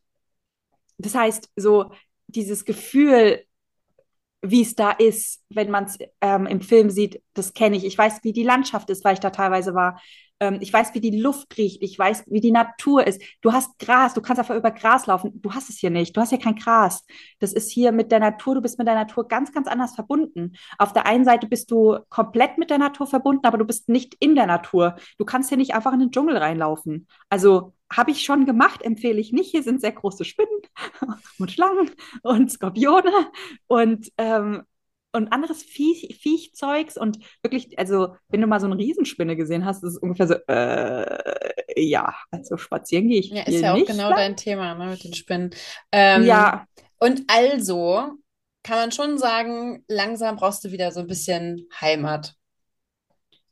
das 0.98 1.16
heißt, 1.16 1.50
so 1.56 1.92
dieses 2.28 2.66
Gefühl, 2.66 3.44
wie 4.42 4.62
es 4.62 4.76
da 4.76 4.92
ist, 4.92 5.42
wenn 5.50 5.72
man 5.72 5.86
es 5.86 5.98
ähm, 6.20 6.46
im 6.46 6.60
Film 6.60 6.90
sieht, 6.90 7.22
das 7.34 7.54
kenne 7.54 7.78
ich. 7.78 7.86
Ich 7.86 7.98
weiß, 7.98 8.20
wie 8.24 8.34
die 8.34 8.44
Landschaft 8.44 8.90
ist, 8.90 9.06
weil 9.06 9.14
ich 9.14 9.22
da 9.22 9.30
teilweise 9.30 9.74
war. 9.74 10.02
Ähm, 10.44 10.58
ich 10.60 10.74
weiß, 10.74 10.94
wie 10.94 11.00
die 11.00 11.22
Luft 11.22 11.58
riecht. 11.58 11.82
Ich 11.82 11.98
weiß, 11.98 12.26
wie 12.28 12.42
die 12.42 12.52
Natur 12.52 13.08
ist. 13.08 13.22
Du 13.42 13.54
hast 13.54 13.80
Gras, 13.80 14.14
du 14.14 14.22
kannst 14.22 14.40
einfach 14.40 14.56
über 14.56 14.72
Gras 14.72 15.06
laufen. 15.06 15.42
Du 15.42 15.54
hast 15.54 15.70
es 15.70 15.78
hier 15.78 15.90
nicht. 15.90 16.16
Du 16.16 16.20
hast 16.20 16.30
hier 16.30 16.40
kein 16.40 16.56
Gras. 16.56 17.06
Das 17.40 17.54
ist 17.54 17.72
hier 17.72 17.94
mit 17.94 18.12
der 18.12 18.20
Natur. 18.20 18.56
Du 18.56 18.62
bist 18.62 18.78
mit 18.78 18.88
der 18.88 18.96
Natur 18.96 19.26
ganz, 19.28 19.54
ganz 19.54 19.70
anders 19.70 19.96
verbunden. 19.96 20.54
Auf 20.78 20.92
der 20.92 21.06
einen 21.06 21.24
Seite 21.24 21.48
bist 21.48 21.72
du 21.72 21.98
komplett 22.10 22.58
mit 22.58 22.70
der 22.70 22.78
Natur 22.78 23.08
verbunden, 23.08 23.46
aber 23.46 23.58
du 23.58 23.64
bist 23.64 23.88
nicht 23.88 24.16
in 24.20 24.36
der 24.36 24.46
Natur. 24.46 24.98
Du 25.18 25.24
kannst 25.24 25.48
hier 25.48 25.58
nicht 25.58 25.76
einfach 25.76 25.94
in 25.94 26.00
den 26.00 26.12
Dschungel 26.12 26.36
reinlaufen. 26.36 27.08
Also 27.30 27.74
habe 27.90 28.12
ich 28.12 28.24
schon 28.24 28.46
gemacht, 28.46 28.82
empfehle 28.82 29.22
ich 29.22 29.32
nicht. 29.32 29.52
Hier 29.52 29.64
sind 29.64 29.80
sehr 29.80 29.94
große 29.94 30.26
Spinnen 30.26 30.60
und 31.40 31.52
Schlangen 31.52 31.90
und 32.22 32.52
Skorpione 32.52 33.14
und, 33.68 34.12
ähm, 34.18 34.64
und 35.14 35.32
anderes 35.32 35.64
Viech, 35.64 36.18
Viechzeugs. 36.22 36.98
Und 36.98 37.20
wirklich, 37.42 37.78
also, 37.80 38.16
wenn 38.30 38.42
du 38.42 38.48
mal 38.48 38.60
so 38.60 38.66
eine 38.66 38.78
Riesenspinne 38.78 39.36
gesehen 39.36 39.66
hast, 39.66 39.84
ist 39.84 39.94
es 39.94 39.98
ungefähr 39.98 40.28
so, 40.28 40.34
äh, 40.48 41.82
ja, 41.82 42.16
also 42.32 42.58
spazieren 42.58 43.08
gehe 43.08 43.20
ich. 43.20 43.30
Ja, 43.30 43.44
ist 43.44 43.62
ja 43.62 43.74
auch 43.74 43.86
genau 43.86 44.10
lang. 44.10 44.18
dein 44.18 44.38
Thema 44.38 44.76
ne, 44.76 44.88
mit 44.88 45.04
den 45.04 45.14
Spinnen. 45.14 45.52
Ähm, 45.92 46.24
ja. 46.24 46.66
Und 47.00 47.24
also 47.28 48.12
kann 48.64 48.78
man 48.78 48.92
schon 48.92 49.18
sagen, 49.18 49.84
langsam 49.88 50.38
brauchst 50.38 50.64
du 50.64 50.72
wieder 50.72 50.92
so 50.92 51.02
ein 51.02 51.08
bisschen 51.08 51.68
Heimat 51.80 52.36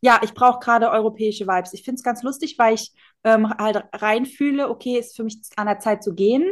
ja, 0.02 0.20
ich 0.24 0.34
brauche 0.34 0.60
gerade 0.60 0.90
europäische 0.90 1.48
Vibes. 1.48 1.74
Ich 1.74 1.84
finde 1.84 1.98
es 2.00 2.04
ganz 2.04 2.24
lustig, 2.24 2.58
weil 2.58 2.74
ich 2.74 2.92
ähm, 3.24 3.50
halt 3.50 3.84
reinfühle, 3.94 4.68
okay, 4.70 4.98
ist 4.98 5.16
für 5.16 5.24
mich 5.24 5.38
an 5.56 5.68
der 5.68 5.80
Zeit 5.80 6.04
zu 6.04 6.16
gehen 6.16 6.52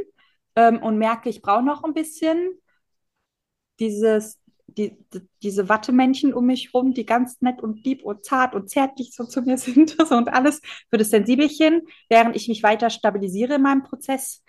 ähm, 0.55 0.81
und 0.81 0.97
merke, 0.97 1.29
ich 1.29 1.41
brauche 1.41 1.63
noch 1.63 1.83
ein 1.83 1.93
bisschen 1.93 2.51
dieses, 3.79 4.38
die, 4.79 4.97
die, 5.13 5.21
diese 5.43 5.67
Wattemännchen 5.67 6.33
um 6.33 6.45
mich 6.45 6.73
rum, 6.73 6.93
die 6.93 7.05
ganz 7.05 7.41
nett 7.41 7.61
und 7.61 7.83
lieb 7.83 8.03
und 8.03 8.23
zart 8.23 8.55
und 8.55 8.69
zärtlich 8.69 9.13
so 9.13 9.25
zu 9.25 9.41
mir 9.41 9.57
sind 9.59 9.95
so, 10.07 10.15
und 10.15 10.29
alles 10.29 10.61
für 10.89 10.97
das 10.97 11.09
Sensibelchen, 11.09 11.81
während 12.09 12.35
ich 12.35 12.47
mich 12.47 12.63
weiter 12.63 12.89
stabilisiere 12.89 13.55
in 13.55 13.61
meinem 13.61 13.83
Prozess. 13.83 14.43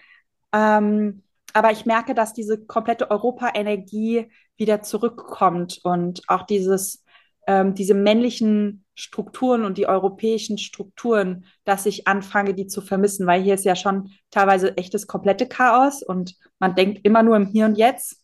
Ähm, 0.53 1.23
aber 1.53 1.73
ich 1.73 1.85
merke, 1.85 2.15
dass 2.15 2.33
diese 2.33 2.65
komplette 2.65 3.11
Europa-Energie 3.11 4.31
wieder 4.57 4.83
zurückkommt 4.83 5.81
und 5.83 6.23
auch 6.29 6.43
dieses, 6.43 7.05
ähm, 7.49 7.75
diese 7.75 7.95
männlichen 7.95 8.85
Strukturen 8.95 9.65
und 9.65 9.79
die 9.79 9.89
europäischen 9.89 10.59
Strukturen, 10.59 11.45
dass 11.65 11.87
ich 11.87 12.07
anfange, 12.07 12.55
die 12.55 12.69
zu 12.69 12.83
vermissen, 12.83 13.27
weil 13.27 13.43
hier 13.43 13.55
ist 13.55 13.65
ja 13.65 13.75
schon 13.75 14.13
teilweise 14.31 14.77
echtes 14.77 15.09
komplette 15.09 15.49
Chaos 15.49 16.03
und 16.05 16.37
man 16.61 16.77
denkt 16.77 17.01
immer 17.05 17.25
nur 17.25 17.37
im 17.37 17.47
Hier 17.47 17.65
und 17.65 17.77
Jetzt, 17.77 18.23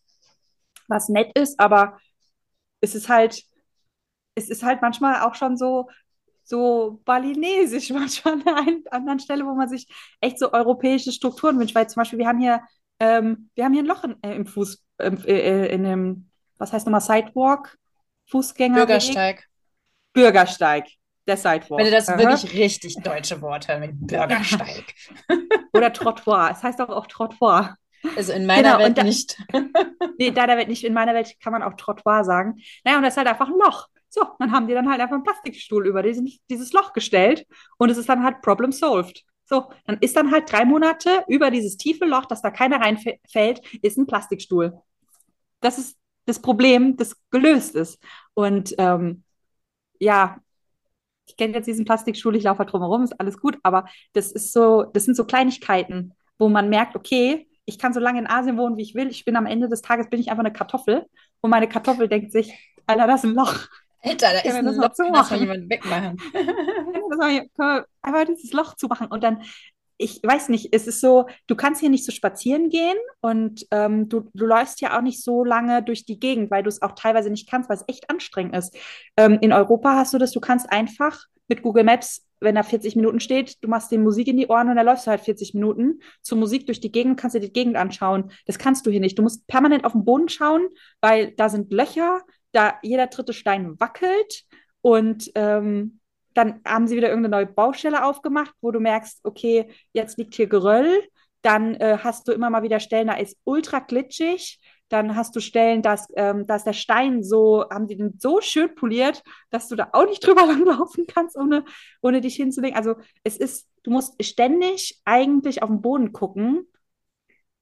was 0.89 1.09
nett 1.09 1.37
ist, 1.39 1.59
aber 1.59 1.99
es 2.81 2.95
ist 2.95 3.09
halt, 3.09 3.43
es 4.35 4.49
ist 4.49 4.63
halt 4.63 4.83
manchmal 4.83 5.23
auch 5.23 5.35
schon 5.35 5.57
so, 5.57 5.89
so 6.45 7.01
balinesisch 7.05 7.91
manchmal 7.91 8.35
an 8.35 8.43
einer 8.47 8.81
anderen 8.91 9.21
Stelle, 9.21 9.45
wo 9.45 9.55
man 9.55 9.69
sich 9.69 9.87
echt 10.21 10.39
so 10.39 10.53
europäische 10.53 11.13
Strukturen 11.13 11.59
wünscht, 11.59 11.75
weil 11.75 11.89
zum 11.89 12.01
Beispiel 12.01 12.19
wir 12.19 12.29
haben 12.29 12.41
hier, 12.41 12.61
ähm, 13.01 13.51
wir 13.55 13.65
haben 13.65 13.73
hier 13.73 13.83
ein 13.83 13.87
Loch 13.87 14.05
in, 14.05 14.23
äh, 14.23 14.35
im 14.35 14.47
Fuß, 14.47 14.83
äh, 14.99 15.09
äh, 15.09 15.75
in 15.75 15.85
dem, 15.85 16.31
was 16.59 16.73
heißt 16.73 16.87
nochmal, 16.87 17.01
Sidewalk, 17.01 17.77
Fußgänger. 18.29 18.75
Bürgersteig. 18.77 19.49
Bürgersteig, 20.13 20.87
der 21.27 21.37
Sidewalk. 21.37 21.79
Wenn 21.79 21.85
du 21.87 21.91
das 21.91 22.09
Aha. 22.09 22.19
wirklich 22.19 22.55
richtig 22.55 22.97
deutsche 23.03 23.41
Wort 23.43 23.69
mit 23.81 24.07
Bürgersteig. 24.07 24.95
Oder 25.73 25.93
Trottoir. 25.93 26.51
Es 26.53 26.63
heißt 26.63 26.81
auch, 26.81 26.89
auch 26.89 27.07
Trottoir. 27.07 27.77
Also 28.17 28.33
in 28.33 28.47
meiner 28.47 28.73
genau, 28.73 28.79
Welt 28.79 28.99
da, 28.99 29.03
nicht. 29.05 29.39
nee, 30.19 30.29
in 30.29 30.35
deiner 30.35 30.57
Welt 30.57 30.69
nicht. 30.69 30.85
In 30.85 30.95
meiner 30.95 31.15
Welt 31.15 31.35
kann 31.41 31.53
man 31.53 31.63
auch 31.63 31.75
Trottoir 31.75 32.25
sagen. 32.25 32.57
Naja, 32.85 32.97
und 32.97 33.03
das 33.03 33.15
ist 33.15 33.19
halt 33.19 33.29
einfach 33.29 33.49
ein 33.49 33.59
Loch. 33.59 33.89
So, 34.09 34.25
dann 34.39 34.53
haben 34.53 34.67
die 34.67 34.75
dann 34.75 34.89
halt 34.89 35.01
einfach 35.01 35.15
einen 35.15 35.25
Plastikstuhl 35.25 35.87
über 35.87 36.03
diesen, 36.03 36.33
dieses 36.49 36.73
Loch 36.73 36.93
gestellt 36.93 37.47
und 37.77 37.91
es 37.91 37.99
ist 37.99 38.09
dann 38.09 38.25
halt 38.25 38.41
Problem 38.41 38.73
solved. 38.73 39.25
So, 39.45 39.71
dann 39.85 39.99
ist 40.01 40.17
dann 40.17 40.33
halt 40.33 40.51
drei 40.51 40.65
Monate 40.65 41.25
über 41.29 41.51
dieses 41.51 41.77
tiefe 41.77 42.05
Loch, 42.05 42.27
dass 42.27 42.43
da 42.43 42.51
keiner 42.51 42.81
reinfällt, 42.81 43.61
ist 43.83 43.97
ein 43.99 44.07
Plastikstuhl. 44.07 44.81
Das 45.61 45.79
ist 45.79 45.97
das 46.25 46.41
Problem, 46.41 46.97
das 46.97 47.17
gelöst 47.31 47.75
ist. 47.77 47.99
Und 48.35 48.75
ähm, 48.79 49.23
ja, 50.01 50.39
ich 51.27 51.37
kenne 51.37 51.55
jetzt 51.55 51.67
diesen 51.67 51.85
Plastikstuhl, 51.85 52.37
ich 52.37 52.45
laufe 52.45 52.61
halt 52.61 52.73
drumherum, 52.73 53.03
ist 53.03 53.19
alles 53.21 53.39
gut, 53.39 53.59
aber 53.63 53.87
das 54.13 54.33
ist 54.33 54.53
so, 54.53 54.85
das 54.85 55.05
sind 55.05 55.17
so 55.17 55.25
Kleinigkeiten, 55.25 56.15
wo 56.39 56.49
man 56.49 56.69
merkt, 56.69 56.97
okay, 56.97 57.49
ich 57.67 57.79
kann 57.79 57.93
so 57.93 58.01
lange 58.01 58.21
in 58.21 58.27
Asien 58.27 58.57
wohnen, 58.57 58.77
wie 58.77 58.83
ich 58.83 58.95
will. 58.95 59.09
Ich 59.09 59.25
bin 59.25 59.37
am 59.37 59.47
Ende 59.47 59.69
des 59.69 59.83
Tages 59.83 60.09
bin 60.09 60.21
ich 60.21 60.31
einfach 60.31 60.45
eine 60.45 60.53
Kartoffel 60.53 61.07
und 61.41 61.51
meine 61.51 61.69
Kartoffel 61.69 62.09
denkt 62.09 62.33
sich, 62.33 62.55
Alter, 62.87 63.07
das 63.07 63.25
ist 63.25 63.31
ein 63.31 63.35
Loch. 63.35 63.67
Alter, 64.03 64.29
da 64.33 64.39
ist 64.39 64.55
ein 64.55 64.65
Loch, 64.65 64.89
das 64.97 65.31
mal 65.31 65.39
jemand 65.39 65.69
wegmachen. 65.69 66.17
das 67.11 67.85
einfach 68.03 68.25
dieses 68.29 68.53
Loch 68.53 68.77
zu 68.77 68.87
machen 68.87 69.09
und 69.09 69.23
dann 69.23 69.43
ich 69.99 70.21
weiß 70.23 70.51
nicht, 70.51 70.75
es 70.75 70.87
ist 70.87 71.01
so, 71.01 71.27
du 71.47 71.55
kannst 71.55 71.81
hier 71.81 71.89
nicht 71.89 72.05
so 72.05 72.13
spazieren 72.13 72.69
gehen 72.69 72.99
und 73.21 73.67
ähm, 73.71 74.09
du, 74.09 74.29
du 74.35 74.45
läufst 74.47 74.81
ja 74.81 74.97
auch 74.97 75.03
nicht 75.03 75.23
so 75.23 75.45
lange 75.45 75.83
durch 75.83 76.05
die 76.05 76.21
Gegend, 76.21 76.51
weil 76.51 76.63
du 76.63 76.69
es 76.69 76.83
auch 76.83 76.93
teilweise 76.93 77.31
nicht 77.31 77.49
kannst, 77.49 77.71
weil 77.71 77.79
es 77.79 77.85
echt 77.89 78.11
anstrengend 78.11 78.55
ist. 78.55 78.77
Ähm, 79.17 79.39
in 79.41 79.53
Europa 79.53 79.95
hast 79.95 80.13
du 80.13 80.19
das, 80.19 80.33
du 80.33 80.41
kannst 80.41 80.71
einfach 80.71 81.25
mit 81.49 81.63
Google 81.63 81.85
Maps, 81.85 82.27
wenn 82.41 82.55
da 82.55 82.63
40 82.63 82.97
Minuten 82.97 83.21
steht, 83.21 83.63
du 83.63 83.69
machst 83.69 83.91
dir 83.91 83.99
Musik 83.99 84.29
in 84.29 84.37
die 84.37 84.49
Ohren 84.49 84.69
und 84.69 84.77
dann 84.77 84.87
läufst 84.87 85.07
du 85.07 85.11
halt 85.11 85.23
40 85.23 85.55
Minuten 85.55 86.01
zur 86.23 86.39
Musik 86.39 86.67
durch 86.67 86.81
die 86.81 86.93
Gegend, 86.93 87.19
kannst 87.19 87.35
dir 87.35 87.41
die 87.41 87.53
Gegend 87.53 87.77
anschauen. 87.77 88.31
Das 88.47 88.59
kannst 88.59 88.87
du 88.87 88.91
hier 88.91 89.01
nicht. 89.01 89.19
Du 89.19 89.23
musst 89.23 89.47
permanent 89.47 89.85
auf 89.85 89.93
den 89.93 90.05
Boden 90.05 90.29
schauen, 90.29 90.69
weil 91.01 91.33
da 91.33 91.49
sind 91.49 91.73
Löcher, 91.73 92.21
da 92.53 92.75
jeder 92.83 93.07
dritte 93.07 93.33
Stein 93.33 93.79
wackelt 93.81 94.45
und 94.83 95.31
ähm, 95.35 96.01
dann 96.35 96.61
haben 96.67 96.87
sie 96.87 96.97
wieder 96.97 97.09
irgendeine 97.09 97.45
neue 97.45 97.53
Baustelle 97.53 98.05
aufgemacht, 98.05 98.53
wo 98.61 98.71
du 98.71 98.79
merkst, 98.79 99.21
okay, 99.25 99.71
jetzt 99.93 100.19
liegt 100.19 100.35
hier 100.35 100.47
Geröll. 100.47 101.03
Dann 101.41 101.75
äh, 101.77 101.99
hast 102.03 102.29
du 102.29 102.33
immer 102.33 102.51
mal 102.51 102.63
wieder 102.63 102.79
Stellen, 102.79 103.07
da 103.07 103.15
ist 103.15 103.39
ultra 103.45 103.79
glitschig. 103.79 104.61
Dann 104.89 105.17
hast 105.17 105.35
du 105.35 105.41
Stellen, 105.41 105.83
dass, 105.83 106.07
ähm, 106.15 106.47
dass 106.47 106.65
der 106.65 106.73
Stein 106.73 107.23
so, 107.25 107.65
haben 107.71 107.89
die 107.89 107.97
den 107.97 108.19
so 108.19 108.41
schön 108.41 108.75
poliert, 108.75 109.23
dass 109.51 109.69
du 109.69 109.77
da 109.77 109.89
auch 109.93 110.07
nicht 110.07 110.25
drüber 110.25 110.47
langlaufen 110.47 111.07
kannst, 111.07 111.37
ohne, 111.37 111.65
ohne 112.03 112.21
dich 112.21 112.37
hinzulegen. 112.37 112.77
Also 112.77 112.97
es 113.25 113.37
ist, 113.37 113.69
du 113.83 113.91
musst 113.91 114.23
ständig 114.25 115.01
eigentlich 115.05 115.63
auf 115.63 115.69
den 115.71 115.83
Boden 115.83 116.13
gucken, 116.13 116.67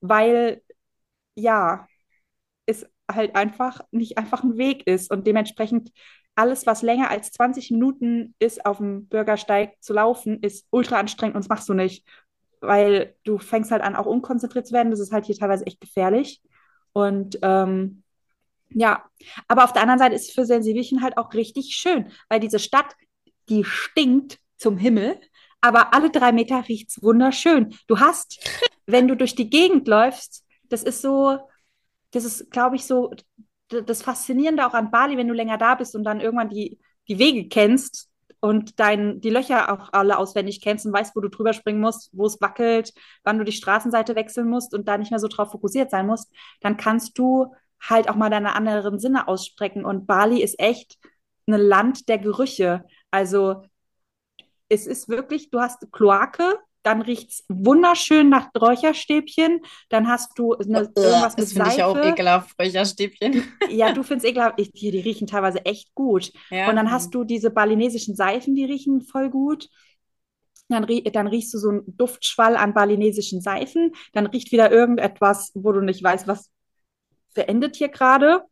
weil 0.00 0.62
ja, 1.36 1.86
es 2.66 2.86
halt 3.10 3.36
einfach 3.36 3.80
nicht 3.90 4.18
einfach 4.18 4.42
ein 4.44 4.56
Weg 4.58 4.86
ist. 4.86 5.10
Und 5.10 5.26
dementsprechend 5.26 5.92
alles, 6.34 6.66
was 6.66 6.82
länger 6.82 7.10
als 7.10 7.32
20 7.32 7.70
Minuten 7.70 8.34
ist, 8.38 8.64
auf 8.66 8.78
dem 8.78 9.06
Bürgersteig 9.08 9.74
zu 9.82 9.92
laufen, 9.92 10.40
ist 10.42 10.66
ultra 10.70 10.98
anstrengend 10.98 11.36
und 11.36 11.44
das 11.44 11.48
machst 11.48 11.68
du 11.68 11.74
nicht, 11.74 12.06
weil 12.60 13.14
du 13.24 13.38
fängst 13.38 13.70
halt 13.70 13.82
an, 13.82 13.96
auch 13.96 14.06
unkonzentriert 14.06 14.66
zu 14.66 14.74
werden. 14.74 14.90
Das 14.90 15.00
ist 15.00 15.12
halt 15.12 15.26
hier 15.26 15.36
teilweise 15.36 15.66
echt 15.66 15.80
gefährlich. 15.80 16.42
Und 16.94 17.38
ähm, 17.42 18.02
ja, 18.70 19.04
aber 19.46 19.64
auf 19.64 19.72
der 19.72 19.82
anderen 19.82 19.98
Seite 19.98 20.14
ist 20.14 20.28
es 20.28 20.34
für 20.34 20.46
Sensibelchen 20.46 21.02
halt 21.02 21.18
auch 21.18 21.34
richtig 21.34 21.74
schön, 21.74 22.10
weil 22.28 22.40
diese 22.40 22.58
Stadt, 22.58 22.96
die 23.48 23.64
stinkt 23.64 24.38
zum 24.56 24.78
Himmel, 24.78 25.20
aber 25.60 25.92
alle 25.92 26.10
drei 26.10 26.32
Meter 26.32 26.66
riecht 26.68 26.90
es 26.90 27.02
wunderschön. 27.02 27.74
Du 27.88 28.00
hast, 28.00 28.38
wenn 28.86 29.08
du 29.08 29.16
durch 29.16 29.34
die 29.34 29.50
Gegend 29.50 29.86
läufst, 29.88 30.44
das 30.70 30.82
ist 30.82 31.02
so, 31.02 31.38
das 32.12 32.24
ist, 32.24 32.50
glaube 32.50 32.76
ich, 32.76 32.86
so 32.86 33.12
das 33.68 34.02
Faszinierende 34.02 34.66
auch 34.66 34.74
an 34.74 34.90
Bali, 34.90 35.16
wenn 35.16 35.28
du 35.28 35.34
länger 35.34 35.58
da 35.58 35.74
bist 35.74 35.94
und 35.96 36.04
dann 36.04 36.20
irgendwann 36.20 36.48
die, 36.48 36.78
die 37.08 37.18
Wege 37.18 37.48
kennst 37.48 38.08
und 38.40 38.78
dein, 38.80 39.20
die 39.20 39.30
Löcher 39.30 39.72
auch 39.72 39.92
alle 39.92 40.18
auswendig 40.18 40.60
kennst 40.60 40.86
und 40.86 40.92
weißt, 40.92 41.16
wo 41.16 41.20
du 41.20 41.28
drüber 41.28 41.52
springen 41.52 41.80
musst, 41.80 42.10
wo 42.12 42.26
es 42.26 42.40
wackelt, 42.40 42.92
wann 43.22 43.38
du 43.38 43.44
die 43.44 43.52
Straßenseite 43.52 44.14
wechseln 44.16 44.48
musst 44.48 44.74
und 44.74 44.86
da 44.88 44.98
nicht 44.98 45.10
mehr 45.10 45.20
so 45.20 45.28
drauf 45.28 45.50
fokussiert 45.50 45.90
sein 45.90 46.06
musst, 46.06 46.32
dann 46.60 46.76
kannst 46.76 47.18
du 47.18 47.54
halt 47.80 48.08
auch 48.08 48.16
mal 48.16 48.30
deine 48.30 48.54
anderen 48.54 48.98
Sinne 48.98 49.28
aussprechen. 49.28 49.84
Und 49.84 50.06
Bali 50.06 50.42
ist 50.42 50.58
echt 50.58 50.98
ein 51.46 51.54
Land 51.54 52.08
der 52.08 52.18
Gerüche. 52.18 52.84
Also 53.10 53.62
es 54.68 54.86
ist 54.86 55.08
wirklich, 55.08 55.50
du 55.50 55.60
hast 55.60 55.90
Kloake, 55.92 56.58
dann 56.84 57.02
riecht 57.02 57.30
es 57.30 57.44
wunderschön 57.48 58.28
nach 58.28 58.50
Räucherstäbchen, 58.54 59.60
dann 59.88 60.06
hast 60.06 60.38
du 60.38 60.54
eine, 60.54 60.90
oh, 60.94 61.00
irgendwas 61.00 61.36
mit 61.36 61.48
Seife. 61.48 61.58
Das 61.58 61.74
finde 61.74 61.76
ich 61.76 61.82
auch 61.82 61.96
ekelhaft, 61.96 62.56
Räucherstäbchen. 62.60 63.42
Ja, 63.70 63.92
du 63.92 64.02
findest 64.02 64.26
ekelhaft, 64.26 64.60
ich, 64.60 64.70
die, 64.70 64.90
die 64.90 65.00
riechen 65.00 65.26
teilweise 65.26 65.64
echt 65.64 65.94
gut. 65.94 66.30
Ja. 66.50 66.68
Und 66.68 66.76
dann 66.76 66.90
hast 66.90 67.14
du 67.14 67.24
diese 67.24 67.50
balinesischen 67.50 68.14
Seifen, 68.14 68.54
die 68.54 68.64
riechen 68.64 69.00
voll 69.00 69.30
gut. 69.30 69.68
Dann, 70.68 70.86
dann, 71.12 71.26
riechst 71.26 71.52
du 71.54 71.58
so 71.58 71.70
einen 71.70 71.96
Duftschwall 71.96 72.56
an 72.56 72.74
balinesischen 72.74 73.40
Seifen. 73.40 73.92
Dann 74.12 74.26
riecht 74.26 74.52
wieder 74.52 74.70
irgendetwas, 74.70 75.52
wo 75.54 75.72
du 75.72 75.80
nicht 75.80 76.02
weißt, 76.02 76.28
was 76.28 76.50
verendet 77.34 77.76
hier 77.76 77.88
gerade. 77.88 78.42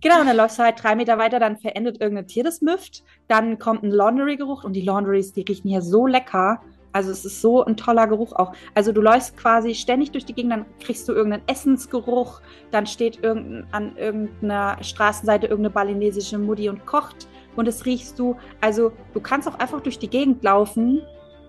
Genau, 0.00 0.20
und 0.20 0.26
dann 0.26 0.36
läufst 0.36 0.58
du 0.58 0.62
halt 0.62 0.82
drei 0.82 0.96
Meter 0.96 1.18
weiter, 1.18 1.38
dann 1.38 1.58
verendet 1.58 2.00
irgendein 2.00 2.26
Tier 2.26 2.44
das 2.44 2.60
Müft. 2.60 3.04
Dann 3.28 3.58
kommt 3.58 3.82
ein 3.82 3.90
Laundry-Geruch 3.90 4.64
und 4.64 4.72
die 4.72 4.82
Laundries, 4.82 5.32
die 5.32 5.42
riechen 5.42 5.68
hier 5.68 5.82
so 5.82 6.06
lecker 6.06 6.62
Also 6.92 7.10
es 7.10 7.24
ist 7.24 7.40
so 7.40 7.64
ein 7.64 7.76
toller 7.76 8.06
Geruch 8.06 8.32
auch. 8.32 8.52
Also 8.74 8.92
du 8.92 9.00
läufst 9.00 9.36
quasi 9.36 9.74
ständig 9.74 10.10
durch 10.10 10.24
die 10.24 10.34
Gegend, 10.34 10.52
dann 10.52 10.66
kriegst 10.80 11.08
du 11.08 11.12
irgendeinen 11.12 11.46
Essensgeruch, 11.46 12.40
dann 12.70 12.86
steht 12.86 13.22
irgendein, 13.22 13.66
an 13.72 13.96
irgendeiner 13.96 14.82
Straßenseite 14.82 15.46
irgendeine 15.46 15.74
balinesische 15.74 16.38
Mutti 16.38 16.68
und 16.68 16.86
kocht 16.86 17.28
und 17.56 17.68
das 17.68 17.86
riechst 17.86 18.18
du. 18.18 18.36
Also 18.60 18.92
du 19.14 19.20
kannst 19.20 19.48
auch 19.48 19.58
einfach 19.58 19.80
durch 19.80 19.98
die 19.98 20.08
Gegend 20.08 20.42
laufen 20.42 21.02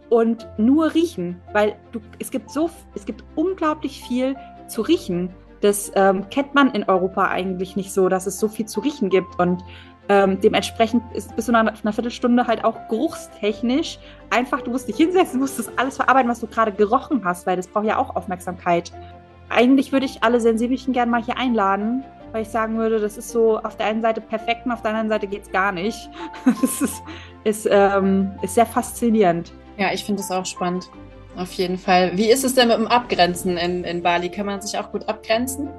und 0.09 0.47
nur 0.57 0.93
riechen, 0.93 1.41
weil 1.53 1.75
du, 1.91 2.01
es 2.19 2.31
gibt 2.31 2.51
so, 2.51 2.69
es 2.95 3.05
gibt 3.05 3.23
unglaublich 3.35 4.03
viel 4.03 4.35
zu 4.67 4.81
riechen. 4.81 5.33
Das 5.61 5.91
ähm, 5.95 6.27
kennt 6.29 6.55
man 6.55 6.71
in 6.71 6.83
Europa 6.83 7.27
eigentlich 7.27 7.75
nicht 7.75 7.93
so, 7.93 8.09
dass 8.09 8.25
es 8.25 8.39
so 8.39 8.47
viel 8.47 8.65
zu 8.65 8.79
riechen 8.79 9.09
gibt 9.09 9.39
und 9.39 9.63
ähm, 10.09 10.39
dementsprechend 10.41 11.03
ist 11.13 11.35
bis 11.35 11.45
zu 11.45 11.55
einer, 11.55 11.71
einer, 11.71 11.93
Viertelstunde 11.93 12.47
halt 12.47 12.63
auch 12.63 12.87
geruchstechnisch 12.89 13.99
einfach, 14.29 14.61
du 14.61 14.71
musst 14.71 14.87
dich 14.87 14.97
hinsetzen, 14.97 15.39
musst 15.39 15.59
das 15.59 15.69
alles 15.77 15.95
verarbeiten, 15.95 16.29
was 16.29 16.39
du 16.39 16.47
gerade 16.47 16.71
gerochen 16.71 17.23
hast, 17.23 17.45
weil 17.45 17.55
das 17.55 17.67
braucht 17.67 17.85
ja 17.85 17.97
auch 17.97 18.15
Aufmerksamkeit. 18.15 18.91
Eigentlich 19.49 19.91
würde 19.91 20.05
ich 20.05 20.23
alle 20.23 20.39
Sensibelchen 20.39 20.93
gerne 20.93 21.11
mal 21.11 21.23
hier 21.23 21.37
einladen, 21.37 22.03
weil 22.31 22.43
ich 22.43 22.49
sagen 22.49 22.77
würde, 22.77 22.99
das 22.99 23.17
ist 23.17 23.29
so 23.29 23.59
auf 23.59 23.77
der 23.77 23.87
einen 23.87 24.01
Seite 24.01 24.21
perfekt 24.21 24.65
und 24.65 24.71
auf 24.71 24.81
der 24.81 24.91
anderen 24.91 25.09
Seite 25.09 25.27
geht 25.27 25.43
es 25.43 25.51
gar 25.51 25.71
nicht. 25.71 26.09
Das 26.61 26.81
ist, 26.81 27.03
ist, 27.43 27.67
ähm, 27.69 28.31
ist 28.41 28.55
sehr 28.55 28.65
faszinierend. 28.65 29.51
Ja, 29.77 29.91
ich 29.93 30.03
finde 30.03 30.21
es 30.21 30.31
auch 30.31 30.45
spannend. 30.45 30.89
Auf 31.37 31.53
jeden 31.53 31.77
Fall. 31.77 32.11
Wie 32.15 32.29
ist 32.29 32.43
es 32.43 32.55
denn 32.55 32.67
mit 32.67 32.77
dem 32.77 32.87
Abgrenzen 32.87 33.57
in, 33.57 33.83
in 33.83 34.03
Bali? 34.03 34.29
Kann 34.29 34.45
man 34.45 34.61
sich 34.61 34.77
auch 34.77 34.91
gut 34.91 35.07
abgrenzen? 35.07 35.69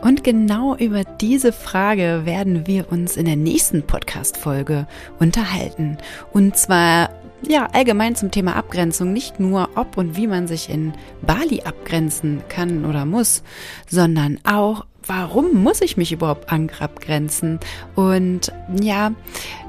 Und 0.00 0.24
genau 0.24 0.76
über 0.76 1.04
diese 1.04 1.52
Frage 1.52 2.22
werden 2.24 2.66
wir 2.66 2.90
uns 2.90 3.16
in 3.16 3.26
der 3.26 3.36
nächsten 3.36 3.82
Podcast-Folge 3.82 4.86
unterhalten. 5.18 5.98
Und 6.32 6.56
zwar 6.56 7.10
ja, 7.46 7.68
allgemein 7.72 8.16
zum 8.16 8.30
Thema 8.30 8.56
Abgrenzung, 8.56 9.12
nicht 9.12 9.40
nur 9.40 9.70
ob 9.74 9.96
und 9.96 10.16
wie 10.16 10.26
man 10.26 10.46
sich 10.46 10.68
in 10.68 10.92
Bali 11.22 11.62
abgrenzen 11.62 12.42
kann 12.48 12.84
oder 12.84 13.06
muss, 13.06 13.42
sondern 13.88 14.38
auch, 14.44 14.86
warum 15.06 15.62
muss 15.62 15.80
ich 15.80 15.96
mich 15.96 16.12
überhaupt 16.12 16.52
abgrenzen? 16.52 17.58
Und 17.94 18.52
ja, 18.80 19.12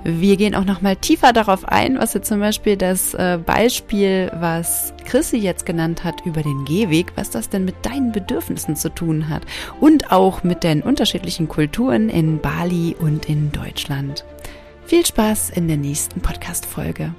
wir 0.03 0.37
gehen 0.37 0.55
auch 0.55 0.65
noch 0.65 0.81
mal 0.81 0.95
tiefer 0.95 1.33
darauf 1.33 1.65
ein, 1.65 1.97
was 1.97 2.13
jetzt 2.13 2.27
zum 2.27 2.39
Beispiel 2.39 2.77
das 2.77 3.13
äh, 3.13 3.39
Beispiel, 3.43 4.31
was 4.35 4.93
Chrissy 5.05 5.37
jetzt 5.37 5.65
genannt 5.65 6.03
hat 6.03 6.25
über 6.25 6.41
den 6.41 6.65
Gehweg, 6.65 7.13
was 7.15 7.29
das 7.29 7.49
denn 7.49 7.65
mit 7.65 7.85
deinen 7.85 8.11
Bedürfnissen 8.11 8.75
zu 8.75 8.89
tun 8.89 9.29
hat 9.29 9.43
und 9.79 10.11
auch 10.11 10.43
mit 10.43 10.63
den 10.63 10.81
unterschiedlichen 10.81 11.47
Kulturen 11.47 12.09
in 12.09 12.39
Bali 12.39 12.95
und 12.99 13.27
in 13.27 13.51
Deutschland. 13.51 14.25
Viel 14.85 15.05
Spaß 15.05 15.51
in 15.51 15.67
der 15.67 15.77
nächsten 15.77 16.21
Podcast-Folge. 16.21 17.13